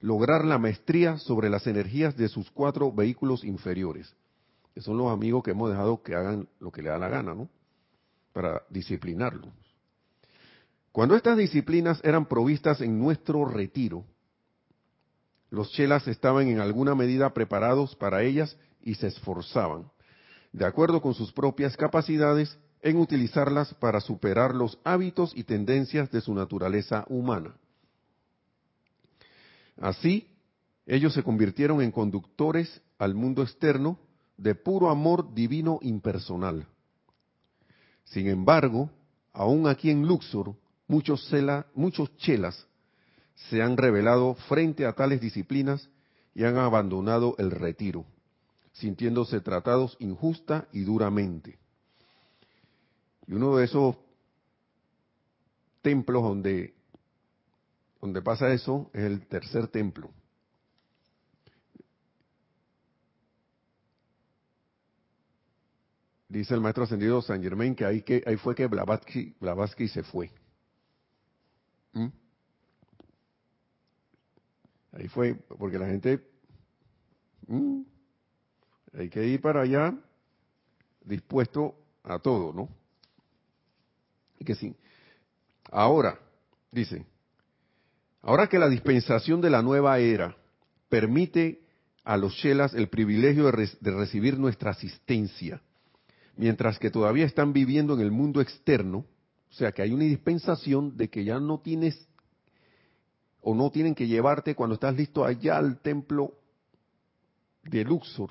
[0.00, 4.14] lograr la maestría sobre las energías de sus cuatro vehículos inferiores,
[4.74, 7.34] que son los amigos que hemos dejado que hagan lo que le da la gana,
[7.34, 7.48] ¿no?
[8.32, 9.61] para disciplinarlos.
[10.92, 14.04] Cuando estas disciplinas eran provistas en nuestro retiro,
[15.50, 19.90] los chelas estaban en alguna medida preparados para ellas y se esforzaban,
[20.52, 26.20] de acuerdo con sus propias capacidades, en utilizarlas para superar los hábitos y tendencias de
[26.20, 27.54] su naturaleza humana.
[29.80, 30.28] Así,
[30.84, 33.98] ellos se convirtieron en conductores al mundo externo
[34.36, 36.66] de puro amor divino impersonal,
[38.04, 38.90] sin embargo,
[39.32, 40.54] aún aquí en Luxor,
[40.86, 41.30] muchos,
[41.74, 42.66] muchos chelas
[43.34, 45.88] se han revelado frente a tales disciplinas
[46.34, 48.04] y han abandonado el retiro,
[48.72, 51.58] sintiéndose tratados injusta y duramente.
[53.26, 53.96] Y uno de esos
[55.82, 56.74] templos donde,
[58.00, 60.10] donde pasa eso es el tercer templo.
[66.28, 70.30] Dice el maestro ascendido San Germain que ahí, que, ahí fue que Blavatsky, se fue.
[71.92, 72.08] ¿Mm?
[74.92, 76.20] Ahí fue, porque la gente,
[77.46, 77.82] ¿Mm?
[78.94, 79.94] hay que ir para allá
[81.04, 81.74] dispuesto
[82.04, 82.68] a todo, ¿no?
[84.38, 84.74] Y que sí.
[85.70, 86.18] Ahora,
[86.70, 87.06] dice,
[88.20, 90.36] ahora que la dispensación de la nueva era
[90.88, 91.62] permite
[92.04, 95.62] a los chelas el privilegio de recibir nuestra asistencia,
[96.36, 99.06] mientras que todavía están viviendo en el mundo externo,
[99.52, 102.08] o sea que hay una dispensación de que ya no tienes
[103.42, 106.38] o no tienen que llevarte cuando estás listo allá al templo
[107.62, 108.30] de Luxor,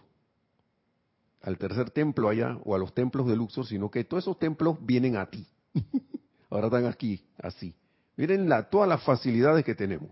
[1.44, 4.84] al tercer templo allá o a los templos de Luxor, sino que todos esos templos
[4.84, 5.46] vienen a ti.
[6.50, 7.76] Ahora están aquí, así.
[8.18, 10.10] Miren la, todas las facilidades que tenemos.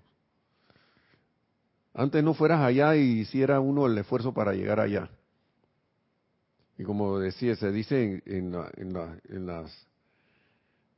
[1.96, 5.10] Antes no fueras allá y hiciera uno el esfuerzo para llegar allá.
[6.78, 8.52] Y como decía, se dice en,
[9.48, 9.89] las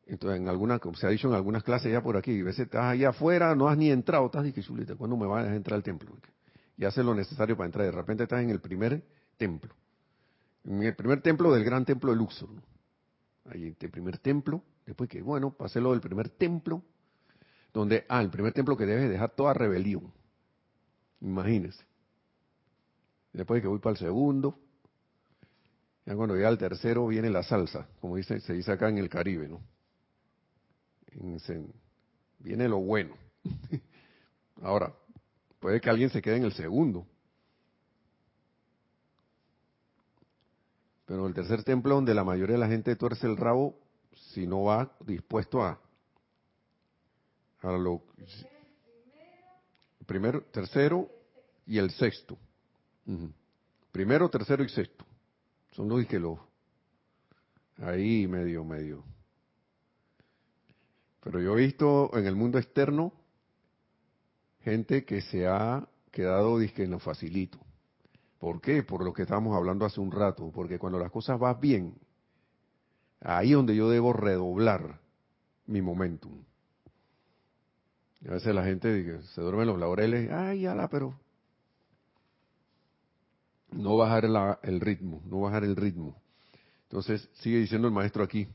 [0.07, 2.83] en algunas, como se ha dicho en algunas clases ya por aquí, a veces estás
[2.83, 6.15] allá afuera, no has ni entrado, estás difícil, ¿cuándo me vas a entrar al templo?
[6.77, 7.85] Y haces lo necesario para entrar.
[7.85, 9.03] De repente estás en el primer
[9.37, 9.73] templo.
[10.63, 12.49] En el primer templo del gran templo de Luxor.
[13.45, 16.83] Ahí en el primer templo, después que, bueno, pasé lo del primer templo,
[17.73, 20.11] donde, ah, el primer templo que debes dejar toda rebelión.
[21.21, 21.83] Imagínese.
[23.33, 24.59] Después que voy para el segundo,
[26.05, 29.09] ya cuando llega al tercero viene la salsa, como dice, se dice acá en el
[29.09, 29.61] Caribe, ¿no?
[32.39, 33.15] Viene lo bueno.
[34.61, 34.93] Ahora,
[35.59, 37.05] puede que alguien se quede en el segundo.
[41.05, 43.77] Pero el tercer templo donde la mayoría de la gente tuerce el rabo
[44.13, 45.79] si no va dispuesto a,
[47.63, 48.01] lo
[50.05, 51.09] primero, tercero
[51.65, 52.37] y el sexto.
[53.91, 55.05] Primero, tercero y sexto.
[55.73, 56.39] Son los que los
[57.77, 59.03] ahí medio, medio.
[61.21, 63.13] Pero yo he visto en el mundo externo
[64.61, 67.59] gente que se ha quedado disque en lo facilito.
[68.39, 68.83] ¿Por qué?
[68.83, 70.51] Por lo que estábamos hablando hace un rato.
[70.51, 71.95] Porque cuando las cosas van bien,
[73.21, 74.99] ahí es donde yo debo redoblar
[75.67, 76.43] mi momentum.
[78.27, 81.15] A veces la gente se duerme en los laureles, ay, ala, pero
[83.71, 84.25] no bajar
[84.63, 86.21] el ritmo, no bajar el ritmo.
[86.83, 88.47] Entonces, sigue diciendo el maestro aquí.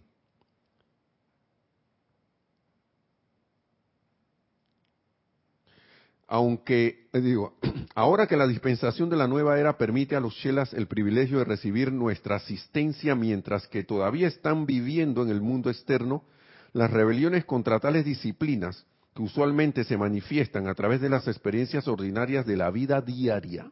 [6.29, 7.57] Aunque, digo,
[7.95, 11.45] ahora que la dispensación de la nueva era permite a los chelas el privilegio de
[11.45, 16.25] recibir nuestra asistencia mientras que todavía están viviendo en el mundo externo,
[16.73, 22.45] las rebeliones contra tales disciplinas, que usualmente se manifiestan a través de las experiencias ordinarias
[22.45, 23.71] de la vida diaria,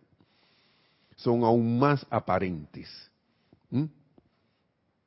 [1.17, 2.89] son aún más aparentes.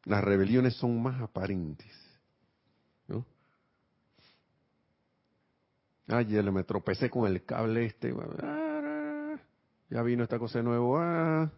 [0.06, 1.92] Las rebeliones son más aparentes.
[3.08, 3.26] ¿no?
[6.08, 8.14] Ay, me tropecé con el cable este.
[9.90, 10.98] Ya vino esta cosa de nuevo.
[10.98, 11.52] Ah.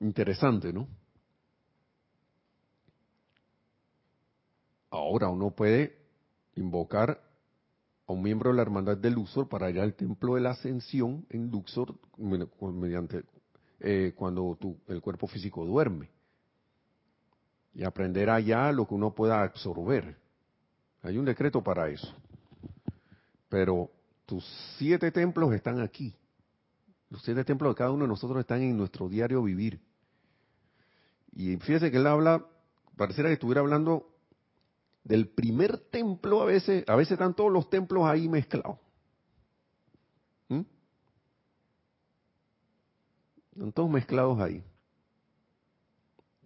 [0.00, 0.86] Interesante, ¿no?
[4.90, 5.98] Ahora uno puede
[6.56, 7.20] invocar
[8.06, 11.26] a un miembro de la hermandad de Luxor para ir al templo de la ascensión
[11.30, 13.24] en Luxor mediante
[13.80, 16.10] eh, cuando el cuerpo físico duerme
[17.74, 20.23] y aprender allá lo que uno pueda absorber.
[21.04, 22.12] Hay un decreto para eso.
[23.50, 23.90] Pero
[24.24, 24.44] tus
[24.78, 26.16] siete templos están aquí.
[27.10, 29.80] Los siete templos de cada uno de nosotros están en nuestro diario vivir.
[31.32, 32.44] Y fíjese que él habla,
[32.96, 34.08] pareciera que estuviera hablando
[35.04, 38.78] del primer templo a veces, a veces están todos los templos ahí mezclados.
[40.48, 40.62] ¿Mm?
[43.52, 44.64] Están todos mezclados ahí.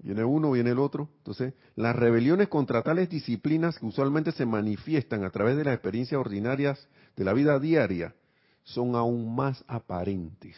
[0.00, 1.08] Viene uno, viene el otro.
[1.18, 6.20] Entonces, las rebeliones contra tales disciplinas que usualmente se manifiestan a través de las experiencias
[6.20, 8.14] ordinarias de la vida diaria
[8.62, 10.56] son aún más aparentes.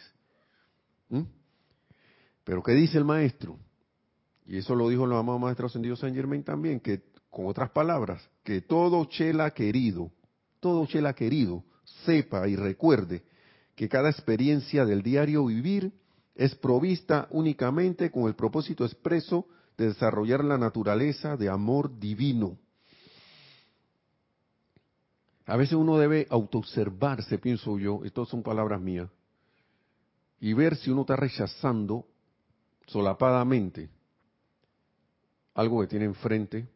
[1.09, 1.23] ¿Mm?
[2.43, 3.57] Pero ¿qué dice el maestro?
[4.45, 8.29] Y eso lo dijo el amado maestro ascendido San Germain también, que con otras palabras,
[8.43, 10.11] que todo chela querido,
[10.59, 11.63] todo chela querido,
[12.05, 13.23] sepa y recuerde
[13.75, 15.93] que cada experiencia del diario vivir
[16.41, 19.45] es provista únicamente con el propósito expreso
[19.77, 22.57] de desarrollar la naturaleza de amor divino.
[25.45, 29.07] A veces uno debe autoobservarse, pienso yo, estas son palabras mías,
[30.39, 32.07] y ver si uno está rechazando
[32.87, 33.91] solapadamente
[35.53, 36.67] algo que tiene enfrente,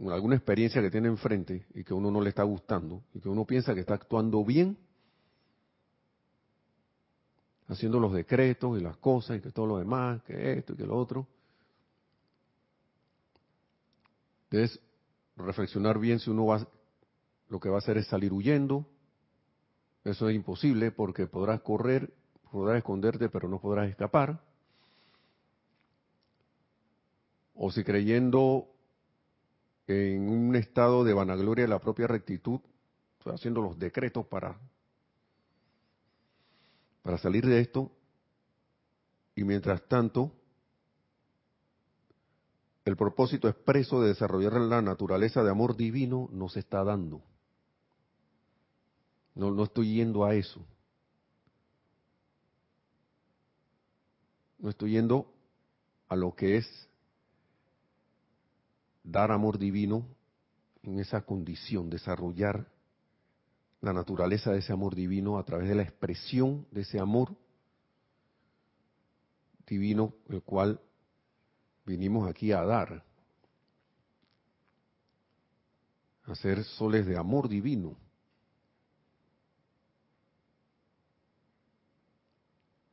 [0.00, 3.44] alguna experiencia que tiene enfrente y que uno no le está gustando, y que uno
[3.44, 4.78] piensa que está actuando bien,
[7.68, 10.86] haciendo los decretos y las cosas y que todo lo demás, que esto y que
[10.86, 11.26] lo otro.
[14.50, 14.80] Entonces,
[15.36, 16.66] reflexionar bien si uno va,
[17.48, 18.86] lo que va a hacer es salir huyendo.
[20.04, 22.12] Eso es imposible porque podrás correr,
[22.50, 24.40] podrás esconderte, pero no podrás escapar.
[27.54, 28.68] O si creyendo
[29.86, 32.60] en un estado de vanagloria de la propia rectitud,
[33.24, 34.58] haciendo los decretos para,
[37.08, 37.90] para salir de esto,
[39.34, 40.30] y mientras tanto,
[42.84, 47.22] el propósito expreso de desarrollar la naturaleza de amor divino no se está dando.
[49.34, 50.62] No, no estoy yendo a eso.
[54.58, 55.32] No estoy yendo
[56.10, 56.90] a lo que es
[59.02, 60.06] dar amor divino
[60.82, 62.70] en esa condición, desarrollar
[63.80, 67.36] la naturaleza de ese amor divino a través de la expresión de ese amor
[69.66, 70.80] divino, el cual
[71.84, 73.04] vinimos aquí a dar,
[76.24, 77.96] a ser soles de amor divino.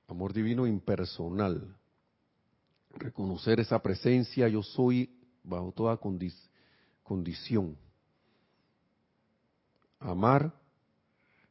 [0.07, 1.75] Amor divino impersonal.
[2.91, 5.09] Reconocer esa presencia, yo soy
[5.43, 5.99] bajo toda
[7.03, 7.77] condición.
[9.99, 10.53] Amar,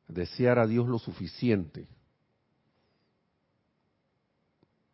[0.09, 1.87] desear a Dios lo suficiente.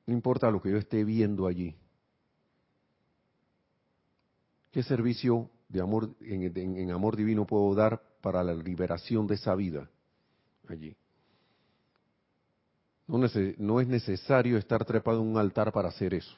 [0.07, 1.77] No importa lo que yo esté viendo allí.
[4.73, 9.89] ¿Qué servicio de amor, en, amor divino puedo dar para la liberación de esa vida
[10.69, 10.97] allí?
[13.07, 13.19] No,
[13.59, 16.37] no es necesario estar trepado en un altar para hacer eso.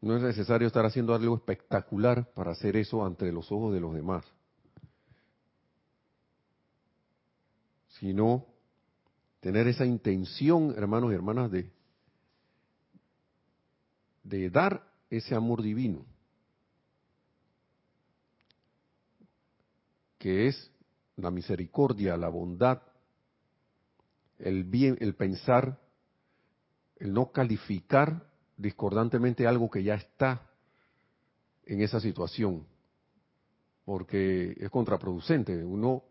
[0.00, 3.94] No es necesario estar haciendo algo espectacular para hacer eso ante los ojos de los
[3.94, 4.24] demás,
[8.00, 8.46] sino
[9.40, 11.70] tener esa intención, hermanos y hermanas, de,
[14.50, 16.04] dar ese amor divino,
[20.18, 20.70] que es
[21.16, 22.82] la misericordia, la bondad,
[24.38, 25.78] el bien, el pensar,
[26.96, 30.48] el no calificar discordantemente algo que ya está
[31.66, 32.66] en esa situación,
[33.84, 35.62] porque es contraproducente.
[35.64, 36.09] Uno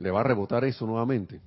[0.00, 1.40] le va a rebotar eso nuevamente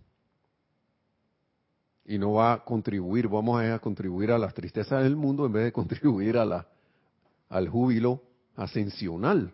[2.06, 5.64] y no va a contribuir, vamos a contribuir a las tristezas del mundo en vez
[5.64, 8.22] de contribuir al júbilo
[8.56, 9.52] ascensional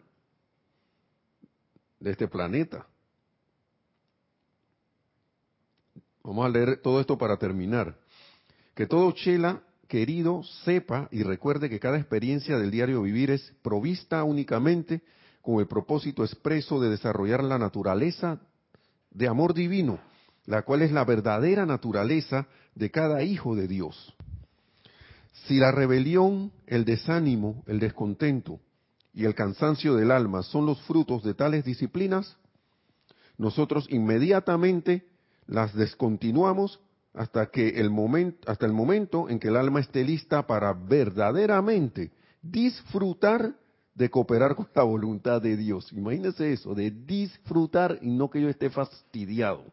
[2.00, 2.86] de este planeta.
[6.22, 7.96] Vamos a leer todo esto para terminar.
[8.76, 14.24] Que todo Chela querido, sepa y recuerde que cada experiencia del diario vivir es provista
[14.26, 15.02] únicamente
[15.42, 18.42] con el propósito expreso de desarrollar la naturaleza
[19.12, 20.00] de amor divino,
[20.46, 24.16] la cual es la verdadera naturaleza de cada hijo de Dios.
[25.46, 28.60] Si la rebelión, el desánimo, el descontento
[29.14, 32.38] y el cansancio del alma son los frutos de tales disciplinas,
[33.38, 35.08] nosotros inmediatamente
[35.48, 36.80] las descontinuamos
[37.14, 42.12] hasta que el momento hasta el momento en que el alma esté lista para verdaderamente
[42.42, 43.56] disfrutar
[44.00, 45.92] de cooperar con la voluntad de Dios.
[45.92, 49.66] Imagínense eso, de disfrutar y no que yo esté fastidiado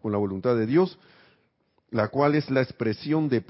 [0.00, 0.96] con la voluntad de Dios,
[1.90, 3.44] la cual es la expresión de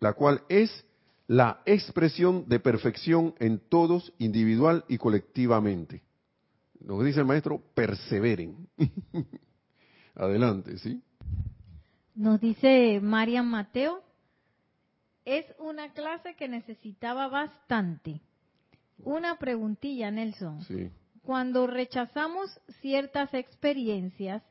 [0.00, 0.86] la cual es
[1.26, 6.02] la expresión de perfección en todos, individual y colectivamente.
[6.80, 8.56] Que dice el maestro, perseveren.
[10.14, 11.02] Adelante, ¿sí?
[12.14, 14.02] Nos dice Marian Mateo,
[15.26, 18.22] es una clase que necesitaba bastante.
[19.04, 20.62] Una preguntilla, Nelson.
[20.64, 20.90] Sí.
[21.22, 24.42] Cuando rechazamos ciertas experiencias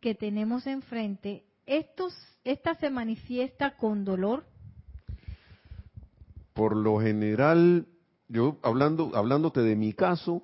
[0.00, 2.14] que tenemos enfrente, estos,
[2.44, 4.44] ¿esta se manifiesta con dolor?
[6.54, 7.86] Por lo general,
[8.28, 10.42] yo hablando, hablándote de mi caso,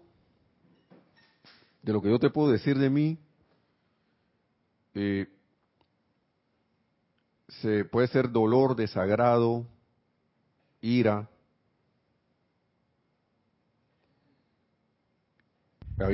[1.82, 3.18] de lo que yo te puedo decir de mí,
[4.94, 5.26] eh,
[7.48, 9.66] se puede ser dolor, desagrado,
[10.80, 11.28] ira.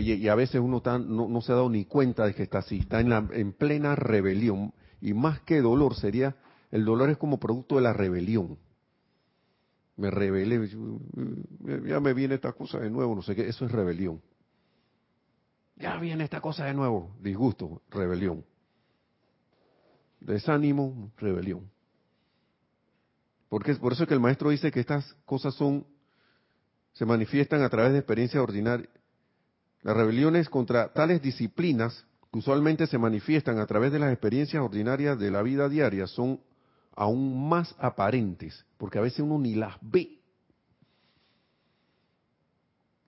[0.00, 3.00] Y a veces uno no, se ha dado ni cuenta de que está así, está
[3.00, 4.72] en, la, en plena rebelión.
[5.00, 6.36] Y más que dolor sería,
[6.70, 8.58] el dolor es como producto de la rebelión.
[9.96, 10.68] Me rebelé,
[11.86, 14.20] ya me viene esta cosa de nuevo, no sé qué, eso es rebelión.
[15.76, 18.44] Ya viene esta cosa de nuevo, disgusto, rebelión
[20.24, 21.70] desánimo, rebelión.
[23.48, 25.86] Porque por eso es que el maestro dice que estas cosas son
[26.92, 28.88] se manifiestan a través de experiencias ordinarias.
[29.84, 35.16] Las rebeliones contra tales disciplinas que usualmente se manifiestan a través de las experiencias ordinarias
[35.20, 36.40] de la vida diaria son
[36.96, 40.18] aún más aparentes, porque a veces uno ni las ve.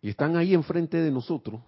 [0.01, 1.61] Y están ahí enfrente de nosotros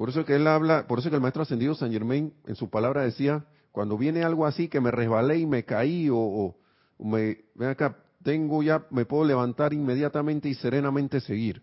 [0.00, 2.70] por eso que él habla, por eso que el maestro ascendido San Germain en su
[2.70, 6.56] palabra decía, cuando viene algo así que me resbalé y me caí o,
[6.98, 11.62] me, ven acá, tengo ya, me puedo levantar inmediatamente y serenamente seguir.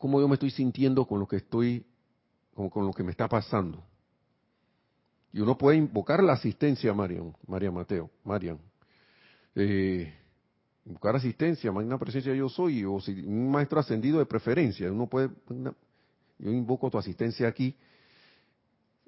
[0.00, 1.84] ¿Cómo yo me estoy sintiendo con lo que estoy,
[2.54, 3.84] con, lo que me está pasando?
[5.30, 8.58] Y uno puede invocar la asistencia, Marian, María Mateo, Marian.
[9.54, 10.10] Eh,
[10.86, 15.28] buscar asistencia, magna presencia yo soy, o si un maestro ascendido de preferencia, uno puede,
[16.38, 17.76] yo invoco tu asistencia aquí.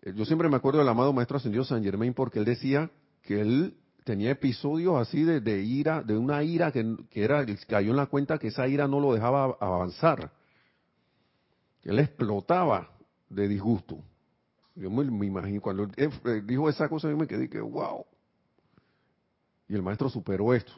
[0.03, 2.91] Eh, yo siempre me acuerdo del amado maestro ascendido San Germain porque él decía
[3.23, 8.09] que él tenía episodios así de, ira, de una ira que, que cayó en la
[8.09, 10.42] cuenta que esa ira no lo dejaba avanzar.
[11.83, 12.91] Él explotaba
[13.29, 14.03] de disgusto.
[14.75, 18.07] Yo me, imagino, cuando él dijo esa cosa, yo me quedé que, wow.
[19.69, 20.73] Y el maestro superó esto.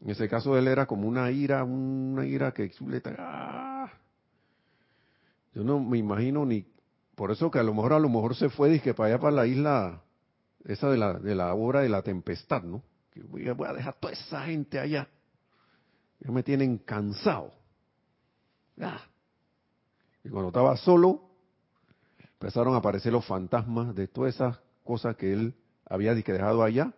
[0.00, 2.70] En ese caso él era como una ira, una ira que
[3.18, 3.90] ¡ah!
[5.54, 6.66] yo no me imagino ni
[7.14, 9.36] por eso que a lo mejor a lo mejor se fue dije para allá para
[9.36, 10.02] la isla
[10.64, 12.82] esa de la de la hora de la tempestad, ¿no?
[13.10, 15.08] Que voy a, voy a dejar toda esa gente allá.
[16.20, 17.55] Ya me tienen cansado.
[18.80, 19.00] ¡Ah!
[20.24, 21.22] Y cuando estaba solo,
[22.18, 25.54] empezaron a aparecer los fantasmas de todas esas cosas que él
[25.84, 26.92] había dejado allá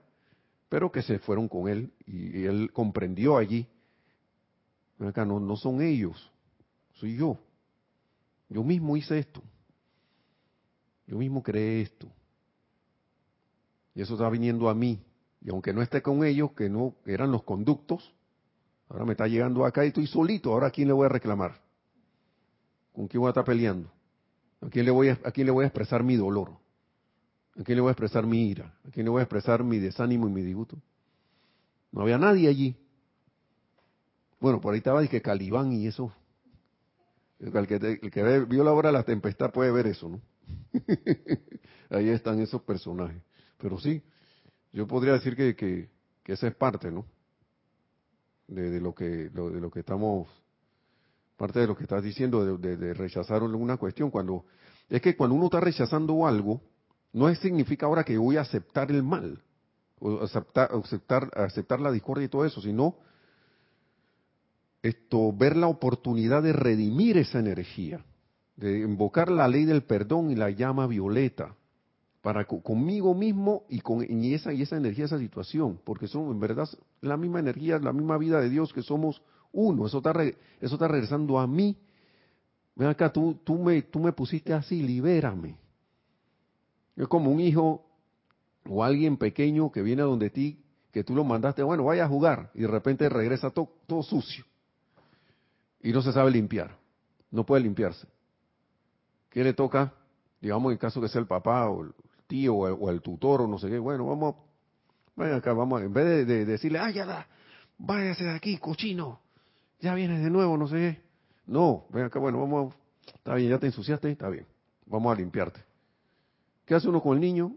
[0.68, 3.66] pero que se fueron con él y, él comprendió allí.
[5.00, 6.30] Acá no, no son ellos,
[6.94, 7.38] soy yo.
[8.48, 9.42] Yo mismo hice esto.
[11.06, 12.08] Yo mismo creé esto.
[13.94, 15.00] Y eso está viniendo a mí.
[15.40, 18.12] Y aunque no esté con ellos, que no eran los conductos,
[18.88, 20.52] ahora me está llegando acá y estoy solito.
[20.52, 21.60] Ahora a quién le voy a reclamar?
[22.98, 23.88] ¿Con quién voy a estar peleando?
[24.60, 26.58] ¿A quién le voy a, a, quién le voy a expresar mi dolor?
[27.56, 28.76] ¿A quién le voy a expresar mi ira?
[28.84, 30.76] ¿A quién le voy a expresar mi desánimo y mi disgusto?
[31.92, 32.76] No había nadie allí.
[34.40, 36.12] Bueno, por ahí estaba que Calibán y eso.
[37.38, 40.20] El que, vio la hora de la tempestad puede ver eso, ¿no?
[41.90, 43.22] ahí están esos personajes.
[43.58, 44.02] Pero sí,
[44.72, 45.88] yo podría decir que, que,
[46.24, 47.06] esa es parte, ¿no?
[48.48, 50.26] De, lo que de lo que estamos
[51.38, 54.44] parte de lo que estás diciendo de, rechazar una cuestión cuando
[54.90, 56.60] es que cuando uno está rechazando algo
[57.12, 59.40] no significa ahora que voy a aceptar el mal,
[60.00, 62.96] o aceptar, aceptar, aceptar la discordia y todo eso, sino
[64.82, 68.04] esto, ver la oportunidad de redimir esa energía,
[68.56, 71.54] de invocar la ley del perdón y la llama violeta,
[72.20, 76.68] para conmigo mismo y con esa, y esa energía, esa situación, porque son en verdad
[77.00, 79.22] la misma energía, la misma vida de Dios, que somos
[79.52, 80.12] uno, eso está,
[80.60, 81.76] eso está regresando a mí.
[82.74, 85.56] Ven acá, tú, tú, me, tú me pusiste así, libérame
[86.98, 87.86] es como un hijo
[88.68, 92.08] o alguien pequeño que viene a donde ti que tú lo mandaste, bueno, vaya a
[92.08, 94.44] jugar, y de repente regresa todo, todo sucio.
[95.82, 96.76] Y no se sabe limpiar.
[97.30, 98.08] No puede limpiarse.
[99.28, 99.92] ¿Qué le toca?
[100.40, 101.92] Digamos, en caso que sea el papá o el
[102.26, 103.78] tío o el, tutor o no sé qué.
[103.78, 104.36] Bueno, vamos,
[105.14, 107.28] vaya acá, vamos, en vez de, decirle, ah, ya da,
[107.76, 109.20] váyase de aquí, cochino,
[109.80, 111.02] ya vienes de nuevo, no sé qué.
[111.46, 112.74] No, ven acá, bueno, vamos,
[113.06, 114.46] está bien, ya te ensuciaste, está bien,
[114.86, 115.60] vamos a limpiarte.
[116.64, 117.56] ¿Qué hace uno con el niño?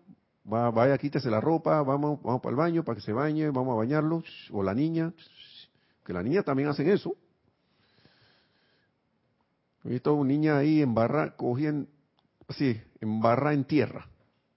[0.52, 3.74] Va, vaya, quítese la ropa, vamos, vamos para el baño para que se bañe, vamos
[3.74, 5.14] a bañarlo, o la niña,
[6.06, 7.16] que la niña también hacen eso.
[9.84, 11.88] He visto a una niña ahí en barra, cogían,
[12.48, 14.08] así, en barra en tierra,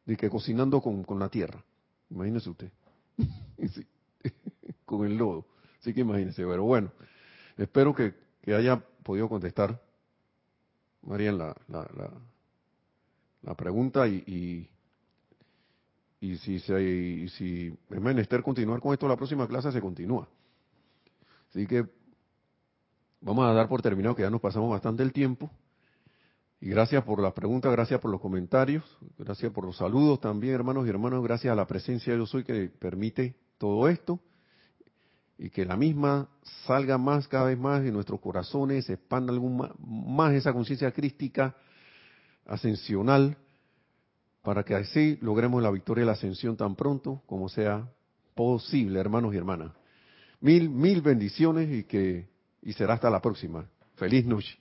[0.04, 1.64] de que cocinando con, con la tierra.
[2.10, 2.70] Imagínese usted.
[4.84, 5.46] con el lodo.
[5.80, 6.90] Así que imagínese, pero bueno,
[7.56, 8.14] espero que,
[8.46, 9.80] haya podido contestar,
[11.02, 11.86] María, la, la,
[13.42, 14.68] la, pregunta y,
[16.20, 20.28] y, si, se, y si es menester continuar con esto, la próxima clase se continúa.
[21.50, 21.86] Así que
[23.20, 25.50] vamos a dar por terminado que ya nos pasamos bastante el tiempo.
[26.60, 28.84] Y gracias por las preguntas, gracias por los comentarios,
[29.18, 32.44] gracias por los saludos también, hermanos y hermanos, gracias a la presencia de Yo Soy
[32.44, 34.18] que permite todo esto
[35.38, 36.28] y que la misma
[36.66, 39.68] salga más, cada vez más en nuestros corazones, se expanda algún
[40.16, 41.56] más esa conciencia crística
[42.46, 43.36] ascensional,
[44.42, 47.90] para que así logremos la victoria y la ascensión tan pronto como sea
[48.34, 49.72] posible, hermanos y hermanas.
[50.40, 52.28] Mil, mil bendiciones y que
[52.60, 53.66] y será hasta la próxima.
[53.96, 54.58] Feliz noche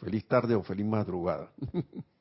[0.00, 1.50] feliz tarde o feliz madrugada.